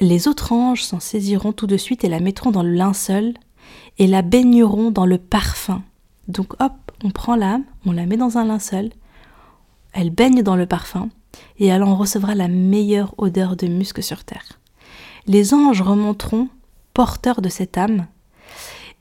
les 0.00 0.26
autres 0.26 0.52
anges 0.52 0.84
s'en 0.84 0.98
saisiront 0.98 1.52
tout 1.52 1.66
de 1.66 1.76
suite 1.76 2.02
et 2.02 2.08
la 2.08 2.18
mettront 2.18 2.50
dans 2.50 2.62
le 2.62 2.72
linceul 2.72 3.34
et 3.98 4.06
la 4.06 4.22
baigneront 4.22 4.90
dans 4.90 5.06
le 5.06 5.18
parfum. 5.18 5.82
Donc 6.28 6.54
hop, 6.62 6.72
on 7.04 7.10
prend 7.10 7.36
l'âme, 7.36 7.64
on 7.84 7.92
la 7.92 8.06
met 8.06 8.16
dans 8.16 8.38
un 8.38 8.46
linceul, 8.46 8.90
elle 9.92 10.10
baigne 10.10 10.42
dans 10.42 10.56
le 10.56 10.66
parfum 10.66 11.10
et 11.58 11.66
elle 11.66 11.82
en 11.82 11.94
recevra 11.94 12.34
la 12.34 12.48
meilleure 12.48 13.14
odeur 13.18 13.54
de 13.54 13.66
musc 13.66 14.02
sur 14.02 14.24
terre. 14.24 14.58
Les 15.26 15.52
anges 15.52 15.82
remonteront 15.82 16.48
porteurs 16.96 17.42
de 17.42 17.50
cette 17.50 17.76
âme. 17.76 18.06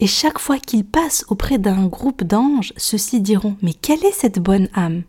Et 0.01 0.07
chaque 0.07 0.37
fois 0.37 0.59
qu'ils 0.59 0.83
passent 0.83 1.23
auprès 1.29 1.57
d'un 1.57 1.85
groupe 1.85 2.25
d'anges, 2.25 2.73
ceux-ci 2.75 3.21
diront 3.21 3.55
Mais 3.61 3.71
quelle 3.71 4.03
est 4.03 4.11
cette 4.11 4.39
bonne 4.39 4.67
âme? 4.73 5.03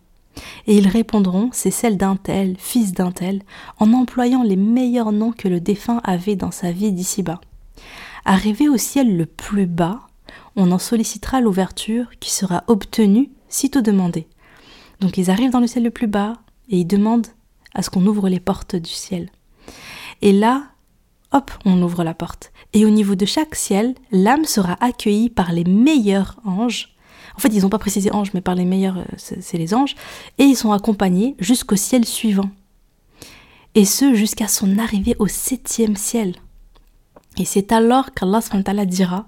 Et 0.69 0.77
ils 0.77 0.87
répondront 0.87 1.51
C'est 1.53 1.73
celle 1.73 1.97
d'un 1.97 2.15
tel, 2.15 2.55
fils 2.61 2.93
d'un 2.93 3.11
tel, 3.11 3.43
en 3.81 3.93
employant 3.93 4.45
les 4.45 4.55
meilleurs 4.55 5.11
noms 5.11 5.33
que 5.33 5.49
le 5.49 5.59
défunt 5.59 6.01
avait 6.05 6.37
dans 6.37 6.53
sa 6.53 6.71
vie 6.71 6.93
d'ici-bas. 6.93 7.41
Arrivé 8.25 8.69
au 8.69 8.77
ciel 8.77 9.17
le 9.17 9.27
plus 9.27 9.67
bas, 9.67 10.03
on 10.55 10.71
en 10.71 10.79
sollicitera 10.79 11.41
l'ouverture 11.41 12.07
qui 12.21 12.33
sera 12.33 12.63
obtenue 12.69 13.31
sitôt 13.49 13.81
demandée. 13.81 14.29
Donc 15.01 15.19
ils 15.19 15.29
arrivent 15.29 15.51
dans 15.51 15.59
le 15.59 15.67
ciel 15.67 15.83
le 15.83 15.91
plus 15.91 16.07
bas 16.07 16.35
et 16.69 16.79
ils 16.79 16.87
demandent 16.87 17.27
à 17.75 17.83
ce 17.83 17.91
qu'on 17.91 18.07
ouvre 18.07 18.29
les 18.29 18.41
portes 18.41 18.77
du 18.77 18.93
ciel. 18.93 19.29
Et 20.23 20.31
là, 20.31 20.69
hop, 21.37 21.51
on 21.65 21.81
ouvre 21.83 22.03
la 22.03 22.15
porte. 22.15 22.53
Et 22.73 22.85
au 22.85 22.91
niveau 22.91 23.15
de 23.15 23.27
chaque 23.27 23.55
ciel, 23.55 23.95
l'âme 24.11 24.45
sera 24.45 24.77
accueillie 24.81 25.31
par 25.31 25.53
les 25.53 25.65
meilleurs 25.65 26.37
anges. 26.45 26.97
En 27.37 27.41
fait, 27.41 27.49
ils 27.49 27.63
n'ont 27.63 27.69
pas 27.69 27.79
précisé 27.79 28.11
anges, 28.13 28.33
mais 28.33 28.41
par 28.41 28.55
les 28.55 28.65
meilleurs, 28.65 28.99
euh, 28.99 29.05
c'est 29.19 29.59
les 29.59 29.75
anges. 29.75 29.95
Et 30.39 30.45
ils 30.45 30.57
sont 30.57 30.73
accompagnés 30.73 31.37
jusqu'au 31.39 31.77
ciel 31.77 32.05
suivant. 32.05 32.51
Et 33.75 33.85
ce, 33.85 34.15
jusqu'à 34.15 34.49
son 34.49 34.79
arrivée 34.79 35.15
au 35.19 35.27
septième 35.27 35.97
ciel. 35.97 36.37
Et 37.39 37.45
c'est 37.45 37.73
alors 37.73 38.13
qu'Allah 38.15 38.87
dira 38.87 39.27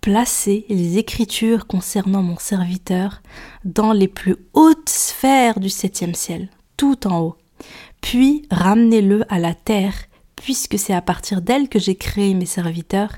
Placez 0.00 0.66
les 0.68 0.98
écritures 0.98 1.66
concernant 1.66 2.22
mon 2.22 2.36
serviteur 2.36 3.22
dans 3.64 3.92
les 3.92 4.08
plus 4.08 4.36
hautes 4.52 4.88
sphères 4.88 5.60
du 5.60 5.70
septième 5.70 6.14
ciel, 6.14 6.48
tout 6.76 7.06
en 7.06 7.20
haut. 7.20 7.36
Puis 8.00 8.46
ramenez-le 8.50 9.24
à 9.32 9.38
la 9.38 9.54
terre 9.54 9.94
puisque 10.42 10.78
c'est 10.78 10.92
à 10.92 11.00
partir 11.00 11.40
d'elle 11.40 11.68
que 11.68 11.78
j'ai 11.78 11.94
créé 11.94 12.34
mes 12.34 12.46
serviteurs, 12.46 13.16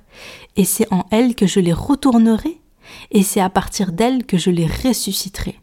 et 0.57 0.65
c'est 0.65 0.93
en 0.93 1.07
elle 1.11 1.35
que 1.35 1.47
je 1.47 1.59
les 1.59 1.73
retournerai, 1.73 2.61
et 3.11 3.23
c'est 3.23 3.41
à 3.41 3.49
partir 3.49 3.93
d'elle 3.93 4.27
que 4.27 4.37
je 4.37 4.51
les 4.51 4.67
ressusciterai. 4.67 5.59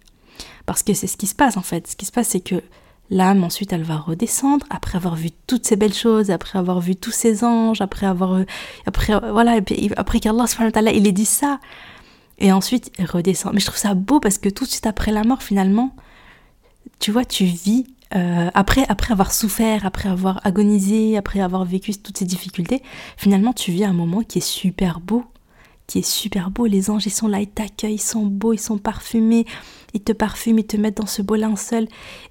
Parce 0.65 0.83
que 0.83 0.93
c'est 0.93 1.07
ce 1.07 1.17
qui 1.17 1.27
se 1.27 1.35
passe 1.35 1.57
en 1.57 1.61
fait. 1.61 1.87
Ce 1.87 1.95
qui 1.95 2.05
se 2.05 2.11
passe, 2.11 2.29
c'est 2.29 2.39
que 2.39 2.63
l'âme 3.09 3.43
ensuite 3.43 3.73
elle 3.73 3.83
va 3.83 3.97
redescendre 3.97 4.65
après 4.69 4.95
avoir 4.95 5.15
vu 5.15 5.29
toutes 5.45 5.65
ces 5.65 5.75
belles 5.75 5.93
choses, 5.93 6.31
après 6.31 6.57
avoir 6.57 6.79
vu 6.79 6.95
tous 6.95 7.11
ces 7.11 7.43
anges, 7.43 7.81
après 7.81 8.07
avoir 8.07 8.41
après 8.85 9.13
voilà 9.31 9.59
après 9.97 10.19
qu'Allah 10.19 10.45
il 10.93 11.07
ait 11.07 11.11
dit 11.11 11.25
ça 11.25 11.59
et 12.39 12.51
ensuite 12.51 12.91
elle 12.97 13.05
redescend. 13.05 13.53
Mais 13.53 13.59
je 13.59 13.65
trouve 13.65 13.77
ça 13.77 13.93
beau 13.93 14.19
parce 14.19 14.37
que 14.37 14.49
tout 14.49 14.63
de 14.63 14.69
suite 14.69 14.87
après 14.87 15.11
la 15.11 15.23
mort 15.23 15.43
finalement, 15.43 15.93
tu 16.99 17.11
vois, 17.11 17.25
tu 17.25 17.45
vis 17.45 17.85
euh, 18.15 18.49
après, 18.53 18.85
après 18.89 19.11
avoir 19.13 19.31
souffert, 19.31 19.85
après 19.85 20.09
avoir 20.09 20.39
agonisé, 20.45 21.17
après 21.17 21.39
avoir 21.39 21.65
vécu 21.65 21.93
toutes 21.93 22.17
ces 22.17 22.25
difficultés, 22.25 22.81
finalement 23.17 23.53
tu 23.53 23.71
vis 23.71 23.85
un 23.85 23.93
moment 23.93 24.21
qui 24.21 24.39
est 24.39 24.41
super 24.41 24.99
beau, 24.99 25.23
qui 25.87 25.99
est 25.99 26.09
super 26.09 26.51
beau. 26.51 26.65
Les 26.65 26.89
anges 26.89 27.05
ils 27.05 27.11
sont 27.11 27.27
là, 27.27 27.39
ils 27.39 27.47
t'accueillent, 27.47 27.95
ils 27.95 28.01
sont 28.01 28.25
beaux, 28.25 28.53
ils 28.53 28.59
sont 28.59 28.77
parfumés, 28.77 29.45
ils 29.93 30.01
te 30.01 30.11
parfument, 30.11 30.59
ils 30.59 30.67
te 30.67 30.77
mettent 30.77 30.97
dans 30.97 31.05
ce 31.05 31.21
beau 31.21 31.35
linceul, 31.35 31.83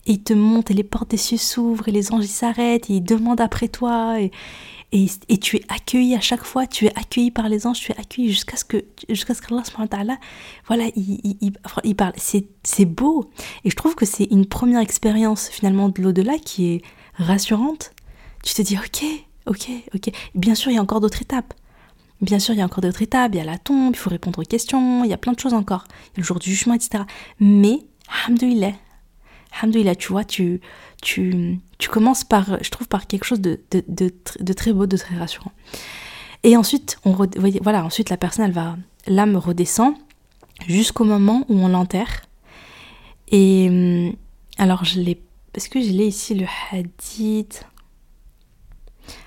et 0.06 0.12
ils 0.12 0.22
te 0.22 0.32
montent 0.32 0.70
et 0.70 0.74
les 0.74 0.84
portes 0.84 1.10
des 1.10 1.16
cieux 1.16 1.38
s'ouvrent 1.38 1.88
et 1.88 1.92
les 1.92 2.12
anges 2.12 2.24
ils 2.24 2.28
s'arrêtent, 2.28 2.90
et 2.90 2.94
ils 2.94 3.04
demandent 3.04 3.40
après 3.40 3.68
toi. 3.68 4.20
Et, 4.20 4.30
et, 4.92 5.38
tu 5.38 5.56
es 5.56 5.62
accueilli 5.68 6.14
à 6.16 6.20
chaque 6.20 6.44
fois, 6.44 6.66
tu 6.66 6.86
es 6.86 6.98
accueilli 6.98 7.30
par 7.30 7.48
les 7.48 7.66
anges, 7.66 7.80
tu 7.80 7.92
es 7.92 7.98
accueilli 7.98 8.28
jusqu'à 8.28 8.56
ce 8.56 8.64
que 8.64 8.84
jusqu'à 9.08 9.34
ce 9.34 9.42
qu'Allah 9.42 10.18
voilà, 10.66 10.86
il, 10.96 11.36
il, 11.40 11.52
il 11.84 11.96
parle. 11.96 12.12
C'est 12.16 12.84
beau. 12.84 13.30
Et 13.64 13.70
je 13.70 13.76
trouve 13.76 13.94
que 13.94 14.04
c'est 14.04 14.24
une 14.24 14.46
première 14.46 14.80
expérience 14.80 15.48
finalement 15.48 15.88
de 15.88 16.02
l'au-delà 16.02 16.38
qui 16.38 16.72
est 16.72 16.82
rassurante. 17.14 17.92
Tu 18.42 18.54
te 18.54 18.62
dis, 18.62 18.76
ok, 18.76 19.04
ok, 19.46 19.70
ok. 19.94 20.12
Bien 20.34 20.54
sûr, 20.54 20.70
il 20.72 20.74
y 20.74 20.78
a 20.78 20.82
encore 20.82 21.00
d'autres 21.00 21.22
étapes. 21.22 21.54
Bien 22.20 22.38
sûr, 22.38 22.54
il 22.54 22.58
y 22.58 22.60
a 22.60 22.64
encore 22.64 22.80
d'autres 22.80 23.02
étapes. 23.02 23.32
Il 23.34 23.38
y 23.38 23.40
a 23.40 23.44
la 23.44 23.58
tombe, 23.58 23.94
il 23.94 23.98
faut 23.98 24.10
répondre 24.10 24.40
aux 24.40 24.44
questions, 24.44 25.04
il 25.04 25.10
y 25.10 25.14
a 25.14 25.18
plein 25.18 25.32
de 25.32 25.38
choses 25.38 25.54
encore. 25.54 25.84
Il 25.88 26.16
y 26.16 26.18
a 26.18 26.20
le 26.20 26.24
jour 26.24 26.38
du 26.38 26.50
jugement, 26.50 26.74
etc. 26.74 27.04
Mais, 27.38 27.78
hamdouillah, 28.26 28.72
hamdouillah, 29.62 29.94
tu 29.94 30.08
vois, 30.08 30.24
tu, 30.24 30.60
tu, 31.02 31.60
tu 31.80 31.88
commences 31.88 32.22
par, 32.22 32.62
je 32.62 32.70
trouve, 32.70 32.86
par 32.86 33.06
quelque 33.06 33.24
chose 33.24 33.40
de, 33.40 33.58
très 34.52 34.72
beau, 34.72 34.86
de 34.86 34.96
très 34.96 35.16
rassurant. 35.16 35.50
Et 36.44 36.56
ensuite, 36.56 36.98
on 37.04 37.12
voilà, 37.60 37.84
ensuite 37.84 38.10
la 38.10 38.16
personne, 38.16 38.44
elle 38.44 38.52
va, 38.52 38.76
l'âme 39.06 39.36
redescend 39.36 39.94
jusqu'au 40.68 41.04
moment 41.04 41.44
où 41.48 41.58
on 41.58 41.68
l'enterre. 41.68 42.22
Et 43.32 43.66
hum, 43.68 44.14
alors, 44.58 44.84
je 44.84 45.00
l'ai, 45.00 45.20
parce 45.52 45.68
que 45.68 45.80
je 45.80 45.90
l'ai 45.90 46.06
ici 46.06 46.34
le 46.34 46.46
hadith? 46.70 47.66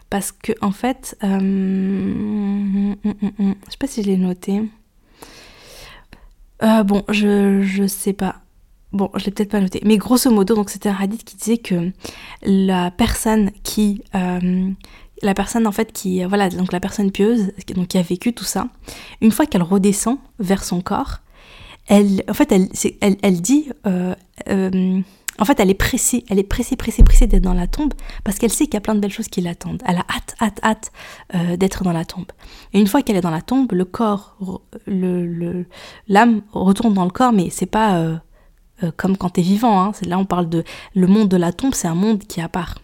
Parce 0.10 0.32
que 0.32 0.52
en 0.62 0.72
fait, 0.72 1.18
euh, 1.24 1.38
hum, 1.38 2.96
hum, 3.04 3.32
hum, 3.40 3.56
je 3.66 3.72
sais 3.72 3.78
pas 3.80 3.88
si 3.88 4.04
je 4.04 4.08
l'ai 4.08 4.18
noté. 4.18 4.62
Euh, 6.62 6.84
bon, 6.84 7.04
je 7.10 7.64
je 7.64 7.88
sais 7.88 8.14
pas. 8.14 8.43
Bon, 8.94 9.10
je 9.16 9.26
l'ai 9.26 9.32
peut-être 9.32 9.52
pas 9.52 9.60
noté, 9.60 9.82
mais 9.84 9.98
grosso 9.98 10.30
modo, 10.30 10.56
donc 10.56 10.70
c'était 10.70 10.90
un 10.90 10.96
hadith 11.00 11.24
qui 11.24 11.36
disait 11.36 11.58
que 11.58 11.92
la 12.44 12.92
personne 12.92 13.52
qui 13.64 14.04
euh, 14.14 14.70
la 15.24 15.34
personne 15.34 15.66
en 15.66 15.72
fait 15.72 15.92
qui 15.92 16.24
voilà 16.26 16.50
donc 16.50 16.72
la 16.72 16.80
personne 16.80 17.12
pieuse 17.12 17.52
donc 17.76 17.88
qui 17.88 17.98
a 17.98 18.04
vécu 18.04 18.34
tout 18.34 18.44
ça, 18.44 18.68
une 19.22 19.32
fois 19.32 19.48
qu'elle 19.48 19.64
redescend 19.64 20.20
vers 20.38 20.64
son 20.64 20.82
corps, 20.82 21.22
elle 21.88 22.24
en 22.30 22.34
fait 22.34 22.52
elle 22.52 22.70
elle, 23.02 23.18
elle 23.24 23.42
dit 23.42 23.70
en 25.40 25.46
fait, 25.46 25.60
elle 25.60 25.70
est 25.70 25.76
pressée, 25.76 26.24
elle 26.30 26.40
est 26.40 26.44
pressée, 26.44 26.76
pressée, 26.76 27.04
pressée 27.04 27.28
d'être 27.28 27.44
dans 27.44 27.54
la 27.54 27.68
tombe 27.68 27.94
parce 28.24 28.38
qu'elle 28.38 28.52
sait 28.52 28.66
qu'il 28.66 28.76
y 28.76 28.78
a 28.78 28.82
plein 28.82 28.96
de 28.96 29.00
belles 29.00 29.12
choses 29.12 29.28
qui 29.28 29.42
l'attendent. 29.42 29.82
Elle 29.86 29.98
a 29.98 30.06
hâte, 30.10 30.36
hâte, 30.42 30.60
hâte 30.64 30.92
euh, 31.34 31.58
d'être 31.58 31.84
dans 31.84 31.92
la 31.92 32.06
tombe. 32.06 32.32
Et 32.74 32.80
une 32.80 32.88
fois 32.88 33.02
qu'elle 33.02 33.16
est 33.16 33.22
dans 33.22 33.32
la 33.32 33.42
tombe, 33.42 33.72
le 33.72 33.86
corps, 33.86 34.38
le, 34.86 35.66
l'âme 36.08 36.42
retourne 36.52 36.94
dans 36.94 37.06
le 37.06 37.10
corps, 37.10 37.34
mais 37.34 37.50
c'est 37.50 37.66
pas 37.66 38.22
euh, 38.82 38.88
euh, 38.88 38.92
comme 38.96 39.18
quand 39.18 39.32
tu 39.32 39.42
es 39.42 39.44
vivant. 39.44 39.82
Hein. 39.82 39.92
Là 40.06 40.18
on 40.18 40.26
parle 40.26 40.50
de 40.50 40.64
le 40.96 41.08
monde 41.08 41.30
de 41.30 41.38
la 41.38 41.52
tombe, 41.52 41.74
c'est 41.74 41.88
un 41.88 41.96
monde 41.96 42.24
qui 42.24 42.40
est 42.40 42.44
à 42.44 42.50
part. 42.50 42.80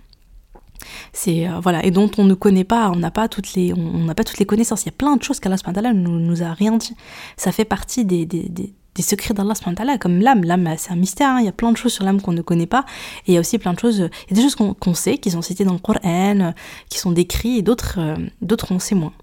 C'est 1.12 1.48
voilà 1.62 1.86
et 1.86 1.92
dont 1.92 2.10
on 2.18 2.24
ne 2.24 2.34
connaît 2.34 2.64
pas, 2.64 2.90
on 2.90 2.96
n'a 2.96 3.12
pas 3.12 3.28
toutes 3.28 3.54
les, 3.54 3.74
on 3.74 4.06
n'a 4.06 4.16
pas 4.16 4.24
toutes 4.24 4.40
les 4.40 4.46
connaissances. 4.46 4.84
Il 4.84 4.88
y 4.88 4.90
a 4.90 4.94
plein 4.94 5.18
de 5.18 5.24
choses 5.24 5.40
qu'Allah 5.40 5.58
ne 5.94 5.94
nous, 5.94 6.42
a 6.42 6.54
rien 6.54 6.78
dit. 6.78 6.96
Ça 7.36 7.52
fait 7.52 7.66
partie 7.66 8.06
des, 8.06 8.26
des 8.26 8.74
des 9.00 9.04
secrets 9.04 9.34
d'Allah 9.34 9.54
comme 9.98 10.20
l'âme. 10.20 10.44
L'âme, 10.44 10.76
c'est 10.78 10.92
un 10.92 10.96
mystère, 10.96 11.30
hein. 11.30 11.40
il 11.40 11.46
y 11.46 11.50
a 11.50 11.54
plein 11.54 11.72
de 11.72 11.78
choses 11.78 11.94
sur 11.94 12.04
l'âme 12.04 12.22
qu'on 12.22 12.34
ne 12.34 12.42
connaît 12.42 12.66
pas, 12.66 12.86
et 13.26 13.32
il 13.32 13.34
y 13.34 13.38
a 13.38 13.40
aussi 13.40 13.58
plein 13.58 13.74
de 13.74 13.80
choses, 13.80 13.98
il 13.98 14.30
y 14.30 14.34
a 14.34 14.36
des 14.36 14.42
choses 14.42 14.56
qu'on 14.56 14.94
sait, 14.94 15.18
qui 15.18 15.32
sont 15.32 15.42
citées 15.42 15.64
dans 15.64 15.74
le 15.74 15.80
Coran, 15.80 16.54
qui 16.90 17.00
sont 17.00 17.12
décrites, 17.12 17.60
et 17.60 17.62
d'autres 17.62 17.96
euh, 18.00 18.18
d'autres 18.42 18.72
on 18.72 18.80
sait 18.80 18.96
moins. 18.96 19.14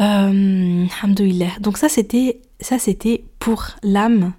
Euh, 0.00 0.86
Donc 1.60 1.78
ça 1.78 1.88
c'était 1.88 2.40
ça 2.60 2.80
c'était 2.80 3.24
pour 3.38 3.66
l'âme 3.84 4.32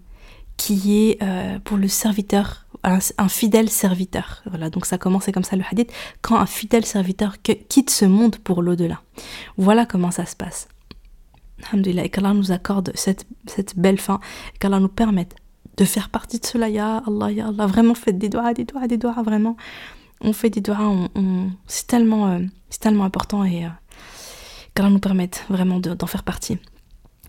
qui 0.58 1.10
est 1.10 1.22
euh, 1.22 1.60
pour 1.64 1.78
le 1.78 1.88
serviteur, 1.88 2.66
un, 2.84 3.30
fidèle 3.30 3.70
serviteur. 3.70 4.44
Voilà, 4.46 4.70
donc 4.70 4.86
ça 4.86 4.98
commençait 4.98 5.32
comme 5.32 5.44
ça 5.44 5.56
le 5.56 5.64
hadith, 5.70 5.92
quand 6.22 6.38
un 6.38 6.46
fidèle 6.46 6.86
serviteur 6.86 7.42
quitte 7.42 7.90
ce 7.90 8.06
monde 8.06 8.38
pour 8.38 8.62
l'au-delà. 8.62 9.02
Voilà 9.58 9.86
comment 9.86 10.12
ça 10.12 10.26
se 10.26 10.36
passe. 10.36 10.68
Alhamdulillah, 11.68 12.06
et 12.06 12.10
qu'Allah 12.10 12.34
nous 12.34 12.52
accorde 12.52 12.92
cette, 12.96 13.26
belle 13.78 14.00
fin, 14.00 14.20
qu'Allah 14.60 14.80
nous 14.80 14.90
permette 14.90 15.36
de 15.78 15.86
faire 15.86 16.10
partie 16.10 16.40
de 16.40 16.46
cela, 16.46 16.70
Ya 16.70 17.02
Allah, 17.08 17.32
Ya 17.32 17.48
Allah, 17.48 17.66
vraiment 17.66 17.96
faites 17.96 18.18
des 18.18 18.30
doigts, 18.30 18.54
des 18.54 18.66
doigts, 18.66 18.88
des 18.88 18.98
doigts, 18.98 19.22
vraiment. 19.24 19.58
On 20.22 20.32
fait 20.32 20.50
des 20.50 20.62
doigts, 20.62 20.80
on, 20.82 21.52
c'est 21.68 21.88
tellement, 21.88 22.28
euh, 22.28 22.40
c'est 22.70 22.80
tellement 22.80 23.04
important 23.04 23.44
et 23.44 23.66
euh, 23.66 23.70
qu'Allah 24.74 24.90
nous 24.90 25.00
permette 25.00 25.46
vraiment 25.50 25.80
d'en 25.80 26.08
faire 26.08 26.24
partie. 26.24 26.60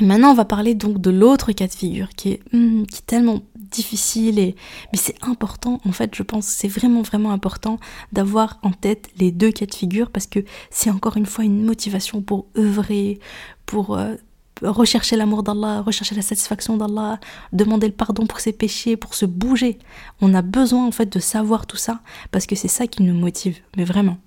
Maintenant, 0.00 0.33
on 0.33 0.35
va 0.35 0.45
parler 0.45 0.75
donc 0.75 1.00
de 1.00 1.11
l'autre 1.11 1.53
cas 1.53 1.67
de 1.67 1.73
figure 1.73 2.11
qui 2.11 2.33
est, 2.33 2.41
hmm, 2.53 2.85
qui 2.85 2.99
est 2.99 3.07
tellement 3.07 3.41
difficile 3.71 4.38
et 4.38 4.55
mais 4.93 4.99
c'est 4.99 5.17
important 5.23 5.81
en 5.85 5.93
fait 5.93 6.15
je 6.15 6.23
pense 6.23 6.47
c'est 6.47 6.69
vraiment 6.69 7.03
vraiment 7.03 7.33
important 7.33 7.79
d'avoir 8.12 8.59
en 8.62 8.71
tête 8.71 9.09
les 9.19 9.31
deux 9.31 9.50
cas 9.50 9.67
de 9.67 9.75
figure 9.75 10.11
parce 10.11 10.26
que 10.26 10.41
c'est 10.71 10.91
encore 10.91 11.17
une 11.17 11.26
fois 11.26 11.45
une 11.45 11.65
motivation 11.65 12.23
pour 12.23 12.47
œuvrer 12.57 13.19
pour 13.67 13.97
euh, 13.97 14.15
rechercher 14.62 15.17
l'amour 15.17 15.43
d'Allah 15.43 15.83
rechercher 15.83 16.15
la 16.15 16.23
satisfaction 16.23 16.76
d'Allah 16.76 17.19
demander 17.53 17.88
le 17.88 17.93
pardon 17.93 18.26
pour 18.26 18.41
ses 18.41 18.52
péchés 18.52 18.97
pour 18.97 19.15
se 19.15 19.26
bouger. 19.26 19.78
On 20.21 20.32
a 20.35 20.43
besoin 20.43 20.87
en 20.87 20.93
fait 20.93 21.13
de 21.13 21.19
savoir 21.19 21.67
tout 21.67 21.76
ça 21.76 22.00
parce 22.30 22.47
que 22.47 22.54
c'est 22.54 22.69
ça 22.69 22.87
qui 22.87 23.02
nous 23.02 23.15
motive 23.15 23.59
mais 23.76 23.85
vraiment. 23.85 24.19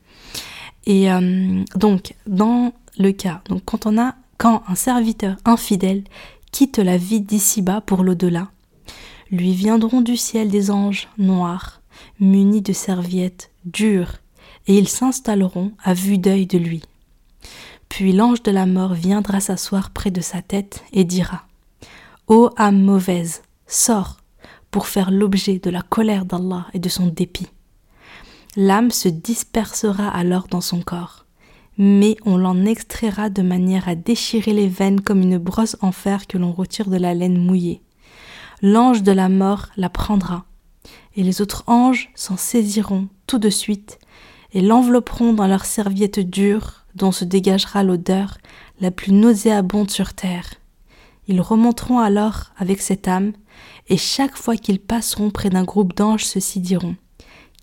Et 0.86 1.12
euh, 1.12 1.64
donc 1.76 2.14
dans 2.28 2.74
le 2.98 3.12
cas 3.12 3.42
quand 3.66 3.86
on 3.86 3.98
a 4.00 4.16
quand 4.40 4.64
un 4.68 4.76
serviteur 4.76 5.36
infidèle 5.46 6.04
quitte 6.52 6.80
la 6.80 6.98
vie 6.98 7.22
d'ici-bas 7.22 7.82
pour 7.82 8.04
l'au-delà, 8.04 8.50
lui 9.30 9.54
viendront 9.54 10.02
du 10.02 10.18
ciel 10.18 10.50
des 10.50 10.72
anges 10.72 11.10
noirs, 11.20 11.82
munis 12.20 12.62
de 12.62 12.74
serviettes 12.74 13.52
dures, 13.66 14.14
et 14.66 14.78
ils 14.78 14.88
s'installeront 14.88 15.74
à 15.84 15.94
vue 15.94 16.18
d'œil 16.18 16.48
de 16.48 16.58
lui. 16.58 16.82
Puis 17.90 18.14
l'ange 18.14 18.42
de 18.42 18.52
la 18.52 18.66
mort 18.66 18.94
viendra 18.94 19.42
s'asseoir 19.42 19.90
près 19.92 20.10
de 20.10 20.22
sa 20.22 20.42
tête 20.42 20.84
et 20.94 21.04
dira 21.04 21.44
Ô 22.28 22.50
âme 22.56 22.82
mauvaise, 22.82 23.42
sors 23.68 24.18
pour 24.72 24.88
faire 24.88 25.12
l'objet 25.12 25.60
de 25.60 25.70
la 25.70 25.82
colère 25.82 26.26
d'Allah 26.26 26.68
et 26.74 26.80
de 26.80 26.90
son 26.90 27.08
dépit. 27.08 27.48
L'âme 28.56 28.92
se 28.92 29.10
dispersera 29.10 30.08
alors 30.08 30.48
dans 30.48 30.62
son 30.62 30.82
corps 30.82 31.19
mais 31.82 32.18
on 32.26 32.38
l'en 32.38 32.66
extraira 32.66 33.30
de 33.30 33.42
manière 33.42 33.88
à 33.88 33.96
déchirer 33.96 34.52
les 34.52 34.68
veines 34.68 35.00
comme 35.00 35.22
une 35.22 35.38
brosse 35.38 35.78
en 35.82 35.94
fer 35.94 36.28
que 36.28 36.38
l'on 36.38 36.52
retire 36.52 36.90
de 36.90 36.98
la 36.98 37.14
laine 37.14 37.38
mouillée. 37.38 37.82
L'ange 38.62 39.02
de 39.02 39.14
la 39.14 39.30
mort 39.30 39.68
la 39.78 39.90
prendra, 39.90 40.44
et 41.16 41.24
les 41.24 41.42
autres 41.42 41.64
anges 41.68 42.12
s'en 42.16 42.36
saisiront 42.36 43.08
tout 43.28 43.40
de 43.40 43.50
suite, 43.50 43.98
et 44.52 44.62
l'envelopperont 44.62 45.32
dans 45.32 45.48
leurs 45.48 45.64
serviettes 45.64 46.20
dures, 46.20 46.84
dont 46.96 47.14
se 47.14 47.24
dégagera 47.24 47.84
l'odeur 47.84 48.38
la 48.82 48.92
plus 48.92 49.14
nauséabonde 49.14 49.90
sur 49.90 50.14
terre. 50.14 50.56
Ils 51.30 51.40
remonteront 51.40 52.00
alors 52.00 52.52
avec 52.58 52.82
cette 52.82 53.08
âme, 53.08 53.32
et 53.88 53.98
chaque 53.98 54.36
fois 54.36 54.58
qu'ils 54.58 54.82
passeront 54.82 55.30
près 55.30 55.50
d'un 55.50 55.64
groupe 55.64 55.96
d'anges, 55.96 56.26
ceux-ci 56.26 56.60
diront 56.60 56.98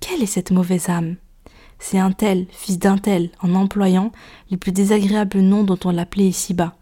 Quelle 0.00 0.22
est 0.22 0.26
cette 0.26 0.52
mauvaise 0.52 0.88
âme? 0.88 1.16
C'est 1.78 1.98
un 1.98 2.12
tel, 2.12 2.46
fils 2.50 2.78
d'un 2.78 2.98
tel, 2.98 3.30
en 3.42 3.54
employant 3.54 4.12
les 4.50 4.56
plus 4.56 4.72
désagréables 4.72 5.40
noms 5.40 5.64
dont 5.64 5.78
on 5.84 5.90
l'appelait 5.90 6.28
ici-bas, 6.28 6.74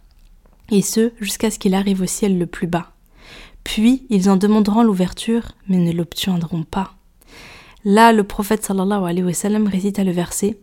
et 0.71 0.83
ce 0.83 1.13
jusqu'à 1.21 1.51
ce 1.51 1.59
qu'il 1.59 1.75
arrive 1.75 2.03
au 2.03 2.07
ciel 2.07 2.39
le 2.39 2.47
plus 2.47 2.67
bas. 2.67 2.93
Puis 3.65 4.07
ils 4.11 4.31
en 4.31 4.37
demanderont 4.37 4.83
l'ouverture, 4.83 5.53
mais 5.69 5.79
ne 5.79 5.93
l'obtiendront 5.93 6.65
pas. 6.65 6.95
Là, 7.85 8.13
le 8.13 8.25
prophète 8.25 8.65
sallallahu 8.65 9.05
alayhi 9.05 9.25
wa 9.25 9.33
sallam 9.35 9.67
récita 9.67 10.05
le 10.05 10.13
verset 10.13 10.59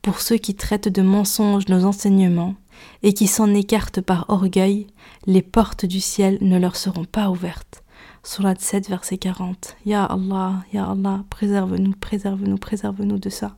Pour 0.00 0.20
ceux 0.20 0.36
qui 0.36 0.54
traitent 0.54 0.88
de 0.88 1.02
mensonges 1.02 1.68
nos 1.68 1.84
enseignements 1.84 2.54
et 3.02 3.14
qui 3.14 3.26
s'en 3.26 3.52
écartent 3.54 4.00
par 4.00 4.26
orgueil, 4.28 4.86
les 5.26 5.42
portes 5.42 5.86
du 5.86 6.00
ciel 6.00 6.38
ne 6.40 6.58
leur 6.58 6.76
seront 6.76 7.04
pas 7.04 7.30
ouvertes. 7.30 7.82
Surat 8.24 8.54
7, 8.56 8.88
verset 8.88 9.18
40. 9.18 9.76
Ya 9.84 10.04
Allah, 10.04 10.64
Ya 10.72 10.88
Allah, 10.88 11.24
préserve-nous, 11.30 11.92
préserve-nous, 11.92 12.58
préserve-nous 12.58 13.18
de 13.18 13.28
ça. 13.28 13.56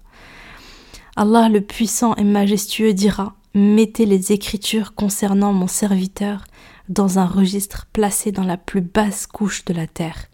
Allah 1.16 1.48
le 1.48 1.60
puissant 1.60 2.16
et 2.16 2.24
majestueux 2.24 2.92
dira 2.92 3.36
Mettez 3.54 4.04
les 4.04 4.32
écritures 4.32 4.94
concernant 4.96 5.52
mon 5.52 5.68
serviteur 5.68 6.44
dans 6.88 7.20
un 7.20 7.26
registre 7.26 7.86
placé 7.92 8.32
dans 8.32 8.42
la 8.42 8.56
plus 8.56 8.80
basse 8.80 9.28
couche 9.28 9.64
de 9.64 9.72
la 9.72 9.86
terre, 9.86 10.26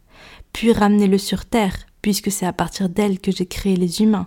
puis 0.54 0.72
ramenez-le 0.72 1.18
sur 1.18 1.44
terre, 1.44 1.76
puisque 2.00 2.30
c'est 2.30 2.46
à 2.46 2.54
partir 2.54 2.88
d'elle 2.88 3.20
que 3.20 3.30
j'ai 3.30 3.44
créé 3.44 3.76
les 3.76 4.00
humains, 4.00 4.26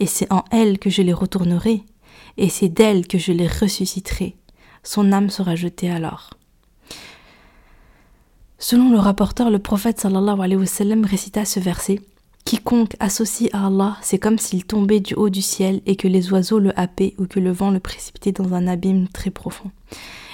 et 0.00 0.06
c'est 0.06 0.32
en 0.32 0.44
elle 0.50 0.78
que 0.78 0.88
je 0.88 1.02
les 1.02 1.12
retournerai, 1.12 1.82
et 2.38 2.48
c'est 2.48 2.70
d'elle 2.70 3.06
que 3.06 3.18
je 3.18 3.32
les 3.32 3.46
ressusciterai. 3.46 4.36
Son 4.82 5.12
âme 5.12 5.28
sera 5.28 5.56
jetée 5.56 5.90
alors. 5.90 6.30
Selon 8.58 8.90
le 8.90 8.98
rapporteur, 8.98 9.50
le 9.50 9.58
prophète 9.58 10.00
sallallahu 10.00 10.40
alayhi 10.40 10.56
wa 10.56 10.66
sallam 10.66 11.04
récita 11.04 11.44
ce 11.44 11.60
verset 11.60 12.00
Quiconque 12.44 12.96
associe 13.00 13.48
à 13.52 13.66
Allah, 13.66 13.96
c'est 14.02 14.18
comme 14.18 14.38
s'il 14.38 14.64
tombait 14.64 15.00
du 15.00 15.14
haut 15.14 15.30
du 15.30 15.42
ciel 15.42 15.80
et 15.86 15.96
que 15.96 16.08
les 16.08 16.32
oiseaux 16.32 16.58
le 16.58 16.78
happaient 16.78 17.14
ou 17.18 17.26
que 17.26 17.40
le 17.40 17.52
vent 17.52 17.70
le 17.70 17.80
précipitait 17.80 18.32
dans 18.32 18.52
un 18.54 18.66
abîme 18.66 19.08
très 19.08 19.30
profond. 19.30 19.70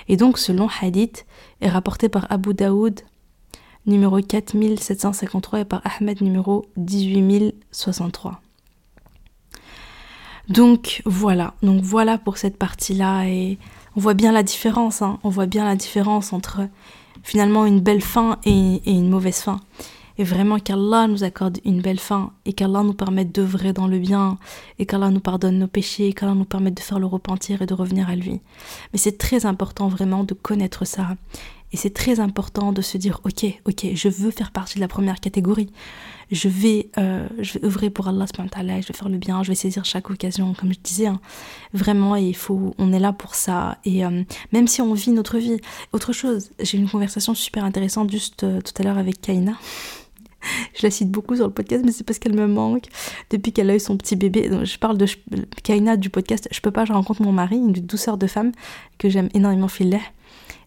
Et 0.08 0.16
donc 0.16 0.38
ce 0.38 0.52
long 0.52 0.68
hadith 0.80 1.26
est 1.60 1.68
rapporté 1.68 2.08
par 2.08 2.26
Abu 2.30 2.54
Daoud 2.54 3.00
numéro 3.86 4.20
4753 4.20 5.60
et 5.60 5.64
par 5.64 5.82
Ahmed 5.84 6.20
numéro 6.22 6.66
18063. 6.76 8.40
Donc 10.48 11.02
voilà, 11.04 11.54
donc 11.62 11.82
voilà 11.82 12.16
pour 12.16 12.38
cette 12.38 12.56
partie-là 12.56 13.26
et 13.26 13.58
on 13.96 14.00
voit 14.00 14.14
bien 14.14 14.32
la 14.32 14.42
différence, 14.42 15.02
hein. 15.02 15.18
on 15.24 15.28
voit 15.28 15.46
bien 15.46 15.64
la 15.64 15.76
différence 15.76 16.32
entre 16.32 16.68
finalement 17.22 17.66
une 17.66 17.80
belle 17.80 18.00
fin 18.00 18.38
et, 18.44 18.80
une 18.86 19.10
mauvaise 19.10 19.40
fin. 19.40 19.60
Et 20.18 20.24
vraiment 20.24 20.58
qu'Allah 20.58 21.06
nous 21.06 21.24
accorde 21.24 21.58
une 21.64 21.80
belle 21.80 22.00
fin 22.00 22.32
et 22.44 22.52
qu'Allah 22.52 22.82
nous 22.82 22.92
permette 22.92 23.32
d'œuvrer 23.32 23.72
dans 23.72 23.86
le 23.86 23.98
bien 23.98 24.38
et 24.78 24.86
qu'Allah 24.86 25.10
nous 25.10 25.20
pardonne 25.20 25.58
nos 25.58 25.68
péchés 25.68 26.08
et 26.08 26.12
qu'Allah 26.12 26.34
nous 26.34 26.44
permette 26.44 26.74
de 26.74 26.80
faire 26.80 26.98
le 26.98 27.06
repentir 27.06 27.62
et 27.62 27.66
de 27.66 27.74
revenir 27.74 28.10
à 28.10 28.16
lui. 28.16 28.40
Mais 28.92 28.98
c'est 28.98 29.16
très 29.16 29.46
important 29.46 29.88
vraiment 29.88 30.24
de 30.24 30.34
connaître 30.34 30.84
ça. 30.84 31.16
Et 31.70 31.76
c'est 31.76 31.92
très 31.92 32.18
important 32.18 32.72
de 32.72 32.80
se 32.82 32.96
dire, 32.98 33.20
ok, 33.24 33.44
ok, 33.66 33.86
je 33.94 34.08
veux 34.08 34.30
faire 34.30 34.52
partie 34.52 34.76
de 34.76 34.80
la 34.80 34.88
première 34.88 35.20
catégorie 35.20 35.70
je 36.30 36.48
vais, 36.48 36.90
euh, 36.98 37.26
je 37.38 37.58
vais 37.58 37.64
œuvrer 37.64 37.90
pour 37.90 38.08
Allah, 38.08 38.26
je 38.26 38.42
vais 38.42 38.92
faire 38.92 39.08
le 39.08 39.16
bien, 39.16 39.42
je 39.42 39.48
vais 39.48 39.54
saisir 39.54 39.84
chaque 39.84 40.10
occasion, 40.10 40.54
comme 40.54 40.72
je 40.72 40.78
disais. 40.82 41.06
Hein. 41.06 41.20
Vraiment, 41.72 42.16
il 42.16 42.36
faut, 42.36 42.74
on 42.78 42.92
est 42.92 42.98
là 42.98 43.12
pour 43.12 43.34
ça. 43.34 43.78
Et 43.84 44.04
euh, 44.04 44.22
même 44.52 44.66
si 44.66 44.82
on 44.82 44.92
vit 44.92 45.10
notre 45.10 45.38
vie, 45.38 45.58
autre 45.92 46.12
chose, 46.12 46.50
j'ai 46.60 46.76
eu 46.76 46.80
une 46.80 46.90
conversation 46.90 47.34
super 47.34 47.64
intéressante 47.64 48.10
juste 48.10 48.44
euh, 48.44 48.60
tout 48.60 48.74
à 48.80 48.84
l'heure 48.84 48.98
avec 48.98 49.20
Kaina. 49.20 49.54
je 50.74 50.82
la 50.82 50.90
cite 50.90 51.10
beaucoup 51.10 51.36
sur 51.36 51.46
le 51.46 51.52
podcast, 51.52 51.82
mais 51.84 51.92
c'est 51.92 52.04
parce 52.04 52.18
qu'elle 52.18 52.34
me 52.34 52.46
manque 52.46 52.86
depuis 53.30 53.52
qu'elle 53.52 53.70
a 53.70 53.76
eu 53.76 53.80
son 53.80 53.96
petit 53.96 54.16
bébé. 54.16 54.50
je 54.64 54.78
parle 54.78 54.98
de 54.98 55.06
Kaina 55.62 55.96
du 55.96 56.10
podcast 56.10 56.48
Je 56.50 56.60
peux 56.60 56.70
pas, 56.70 56.84
je 56.84 56.92
rencontre 56.92 57.22
mon 57.22 57.32
mari, 57.32 57.56
une 57.56 57.72
douceur 57.72 58.18
de 58.18 58.26
femme 58.26 58.52
que 58.98 59.08
j'aime 59.08 59.28
énormément, 59.34 59.68
filer 59.68 60.00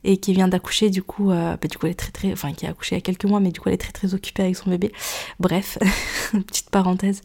et 0.04 0.18
qui 0.18 0.34
vient 0.34 0.48
d'accoucher 0.48 0.90
du 0.90 1.04
coup 1.04 1.32
euh, 1.32 1.56
bah, 1.62 1.68
du 1.70 1.78
coup 1.78 1.86
elle 1.86 1.92
est 1.92 1.96
très 1.96 2.12
très 2.12 2.32
enfin 2.32 2.54
qui 2.54 2.66
a 2.66 2.70
accouché 2.70 2.96
il 2.96 2.98
y 2.98 3.02
a 3.02 3.02
quelques 3.02 3.26
mois 3.26 3.40
mais 3.40 3.52
du 3.52 3.60
coup 3.60 3.70
elle 3.70 3.76
est 3.76 3.78
très 3.78 3.92
très 3.92 4.16
occupée 4.16 4.42
avec 4.42 4.56
son 4.56 4.72
bébé 4.72 4.92
bref 5.40 5.78
petite 6.32 6.72
parenthèse 6.72 7.22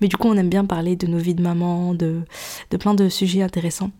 mais 0.00 0.08
du 0.08 0.16
coup 0.16 0.28
on 0.28 0.36
aime 0.36 0.48
bien 0.48 0.64
parler 0.64 0.96
de 0.96 1.06
nos 1.06 1.18
vies 1.18 1.34
de 1.34 1.42
maman 1.42 1.94
de, 1.94 2.22
de 2.70 2.76
plein 2.76 2.94
de 2.94 3.08
sujets 3.08 3.42
intéressants. 3.42 3.90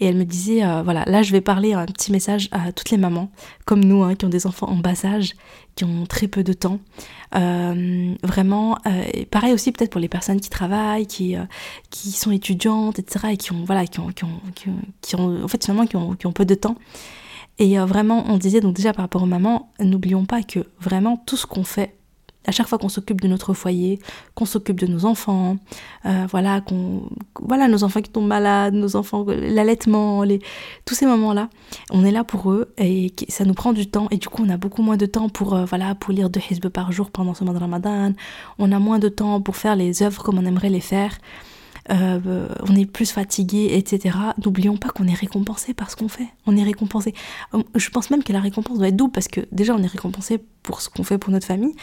Et 0.00 0.06
elle 0.06 0.16
me 0.16 0.24
disait 0.24 0.64
euh, 0.64 0.82
voilà 0.82 1.04
là 1.06 1.22
je 1.22 1.32
vais 1.32 1.40
parler 1.40 1.72
un 1.72 1.86
petit 1.86 2.12
message 2.12 2.48
à 2.52 2.72
toutes 2.72 2.90
les 2.90 2.98
mamans 2.98 3.30
comme 3.64 3.84
nous 3.84 4.02
hein, 4.02 4.14
qui 4.14 4.24
ont 4.24 4.30
des 4.30 4.46
enfants 4.46 4.68
en 4.68 4.76
bas 4.76 5.04
âge 5.04 5.34
qui 5.74 5.84
ont 5.84 6.06
très 6.06 6.28
peu 6.28 6.42
de 6.42 6.52
temps. 6.52 6.80
Euh, 7.34 8.14
vraiment 8.22 8.78
pareil 9.30 9.52
aussi 9.52 9.72
peut-être 9.72 9.90
pour 9.90 10.00
les 10.00 10.08
personnes 10.08 10.40
qui 10.40 10.50
travaillent 10.50 11.06
qui 11.06 11.36
qui 11.90 12.12
sont 12.12 12.30
étudiantes 12.30 12.98
etc 12.98 13.26
et 13.32 13.36
qui 13.36 13.52
ont 13.52 13.64
voilà 13.64 13.86
qui 13.86 14.00
ont 14.00 14.08
qui 14.08 14.24
ont, 14.24 14.40
qui 15.00 15.16
ont, 15.16 15.44
en 15.44 15.48
fait 15.48 15.64
finalement 15.64 15.86
qui 15.86 15.96
ont, 15.96 16.14
qui 16.14 16.26
ont 16.26 16.32
peu 16.32 16.44
de 16.44 16.54
temps. 16.54 16.76
Et 17.58 17.78
euh, 17.78 17.86
vraiment, 17.86 18.24
on 18.28 18.36
disait 18.36 18.60
donc 18.60 18.74
déjà 18.74 18.92
par 18.92 19.04
rapport 19.04 19.22
aux 19.22 19.26
mamans, 19.26 19.72
n'oublions 19.80 20.24
pas 20.24 20.42
que 20.42 20.60
vraiment 20.80 21.16
tout 21.16 21.36
ce 21.36 21.46
qu'on 21.46 21.64
fait, 21.64 21.94
à 22.46 22.52
chaque 22.52 22.68
fois 22.68 22.78
qu'on 22.78 22.88
s'occupe 22.88 23.20
de 23.20 23.28
notre 23.28 23.54
foyer, 23.54 23.98
qu'on 24.34 24.46
s'occupe 24.46 24.80
de 24.80 24.86
nos 24.86 25.04
enfants, 25.04 25.56
euh, 26.04 26.26
voilà, 26.30 26.60
qu'on, 26.60 27.02
voilà, 27.40 27.68
nos 27.68 27.84
enfants 27.84 28.00
qui 28.00 28.10
tombent 28.10 28.26
malades, 28.26 28.74
nos 28.74 28.96
enfants, 28.96 29.24
l'allaitement, 29.26 30.24
tous 30.84 30.94
ces 30.94 31.06
moments-là, 31.06 31.48
on 31.90 32.04
est 32.04 32.12
là 32.12 32.24
pour 32.24 32.50
eux 32.50 32.72
et 32.78 33.12
ça 33.28 33.44
nous 33.44 33.54
prend 33.54 33.72
du 33.72 33.88
temps 33.88 34.06
et 34.10 34.16
du 34.16 34.28
coup 34.28 34.42
on 34.46 34.48
a 34.48 34.56
beaucoup 34.56 34.82
moins 34.82 34.96
de 34.96 35.06
temps 35.06 35.28
pour, 35.28 35.54
euh, 35.54 35.64
voilà, 35.64 35.94
pour 35.94 36.12
lire 36.12 36.30
deux 36.30 36.40
hizb 36.50 36.68
par 36.68 36.92
jour 36.92 37.10
pendant 37.10 37.34
ce 37.34 37.44
mois 37.44 37.54
de 37.54 37.58
Ramadan, 37.58 38.12
on 38.58 38.72
a 38.72 38.78
moins 38.78 38.98
de 38.98 39.08
temps 39.08 39.40
pour 39.40 39.56
faire 39.56 39.76
les 39.76 40.02
œuvres 40.02 40.22
comme 40.22 40.38
on 40.38 40.46
aimerait 40.46 40.70
les 40.70 40.80
faire. 40.80 41.18
Euh, 41.90 42.48
on 42.68 42.74
est 42.74 42.86
plus 42.86 43.10
fatigué, 43.10 43.70
etc. 43.72 44.16
N'oublions 44.44 44.76
pas 44.76 44.88
qu'on 44.88 45.06
est 45.06 45.14
récompensé 45.14 45.74
par 45.74 45.90
ce 45.90 45.96
qu'on 45.96 46.08
fait. 46.08 46.28
On 46.46 46.56
est 46.56 46.62
récompensé. 46.62 47.14
Euh, 47.54 47.62
je 47.74 47.90
pense 47.90 48.10
même 48.10 48.22
que 48.22 48.32
la 48.32 48.40
récompense 48.40 48.78
doit 48.78 48.88
être 48.88 48.96
double 48.96 49.12
parce 49.12 49.28
que 49.28 49.40
déjà 49.52 49.74
on 49.74 49.82
est 49.82 49.86
récompensé 49.86 50.40
pour 50.62 50.80
ce 50.80 50.88
qu'on 50.88 51.04
fait 51.04 51.16
pour 51.16 51.32
notre 51.32 51.46
famille 51.46 51.74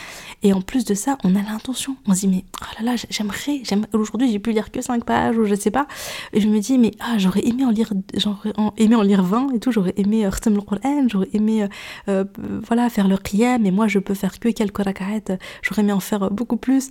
et 0.42 0.52
en 0.52 0.60
plus 0.60 0.84
de 0.84 0.94
ça 0.94 1.18
on 1.24 1.36
a 1.36 1.42
l'intention. 1.42 1.96
On 2.06 2.13
se 2.13 2.22
dit 2.22 2.28
mais 2.28 2.44
oh 2.62 2.66
là 2.80 2.92
là 2.92 3.04
j'aimerais, 3.10 3.62
aujourd'hui 3.94 4.30
j'ai 4.30 4.39
pu 4.39 4.52
lire 4.52 4.72
que 4.72 4.82
5 4.82 5.06
pages 5.06 5.38
ou 5.38 5.46
je 5.46 5.56
sais 5.56 5.72
pas. 5.72 5.88
Et 6.34 6.42
je 6.42 6.50
me 6.50 6.60
dis 6.60 6.78
mais 6.78 6.92
ah 7.00 7.18
j'aurais 7.18 7.46
aimé 7.48 7.63
en 7.63 7.70
lire, 7.70 7.94
j'aurais 8.16 8.54
aimé 8.78 8.96
en 8.96 9.04
lire 9.04 9.24
20 9.24 9.54
et 9.54 9.60
tout. 9.60 9.72
J'aurais 9.72 9.94
aimé 9.96 10.26
euh, 10.26 11.08
j'aurais 11.08 11.30
aimé 11.34 11.68
voilà 12.08 12.89
faire 12.89 13.08
le 13.08 13.18
qiyam 13.18 13.62
mais 13.62 13.72
moi 13.72 13.88
je 13.88 14.00
peux 14.00 14.13
faire 14.13 14.39
que 14.39 14.50
quelques 14.50 14.78
rak'at. 14.78 15.38
J'aurais 15.62 15.82
aimé 15.82 15.94
en 15.94 16.00
faire 16.00 16.30
beaucoup 16.30 16.58
plus. 16.58 16.89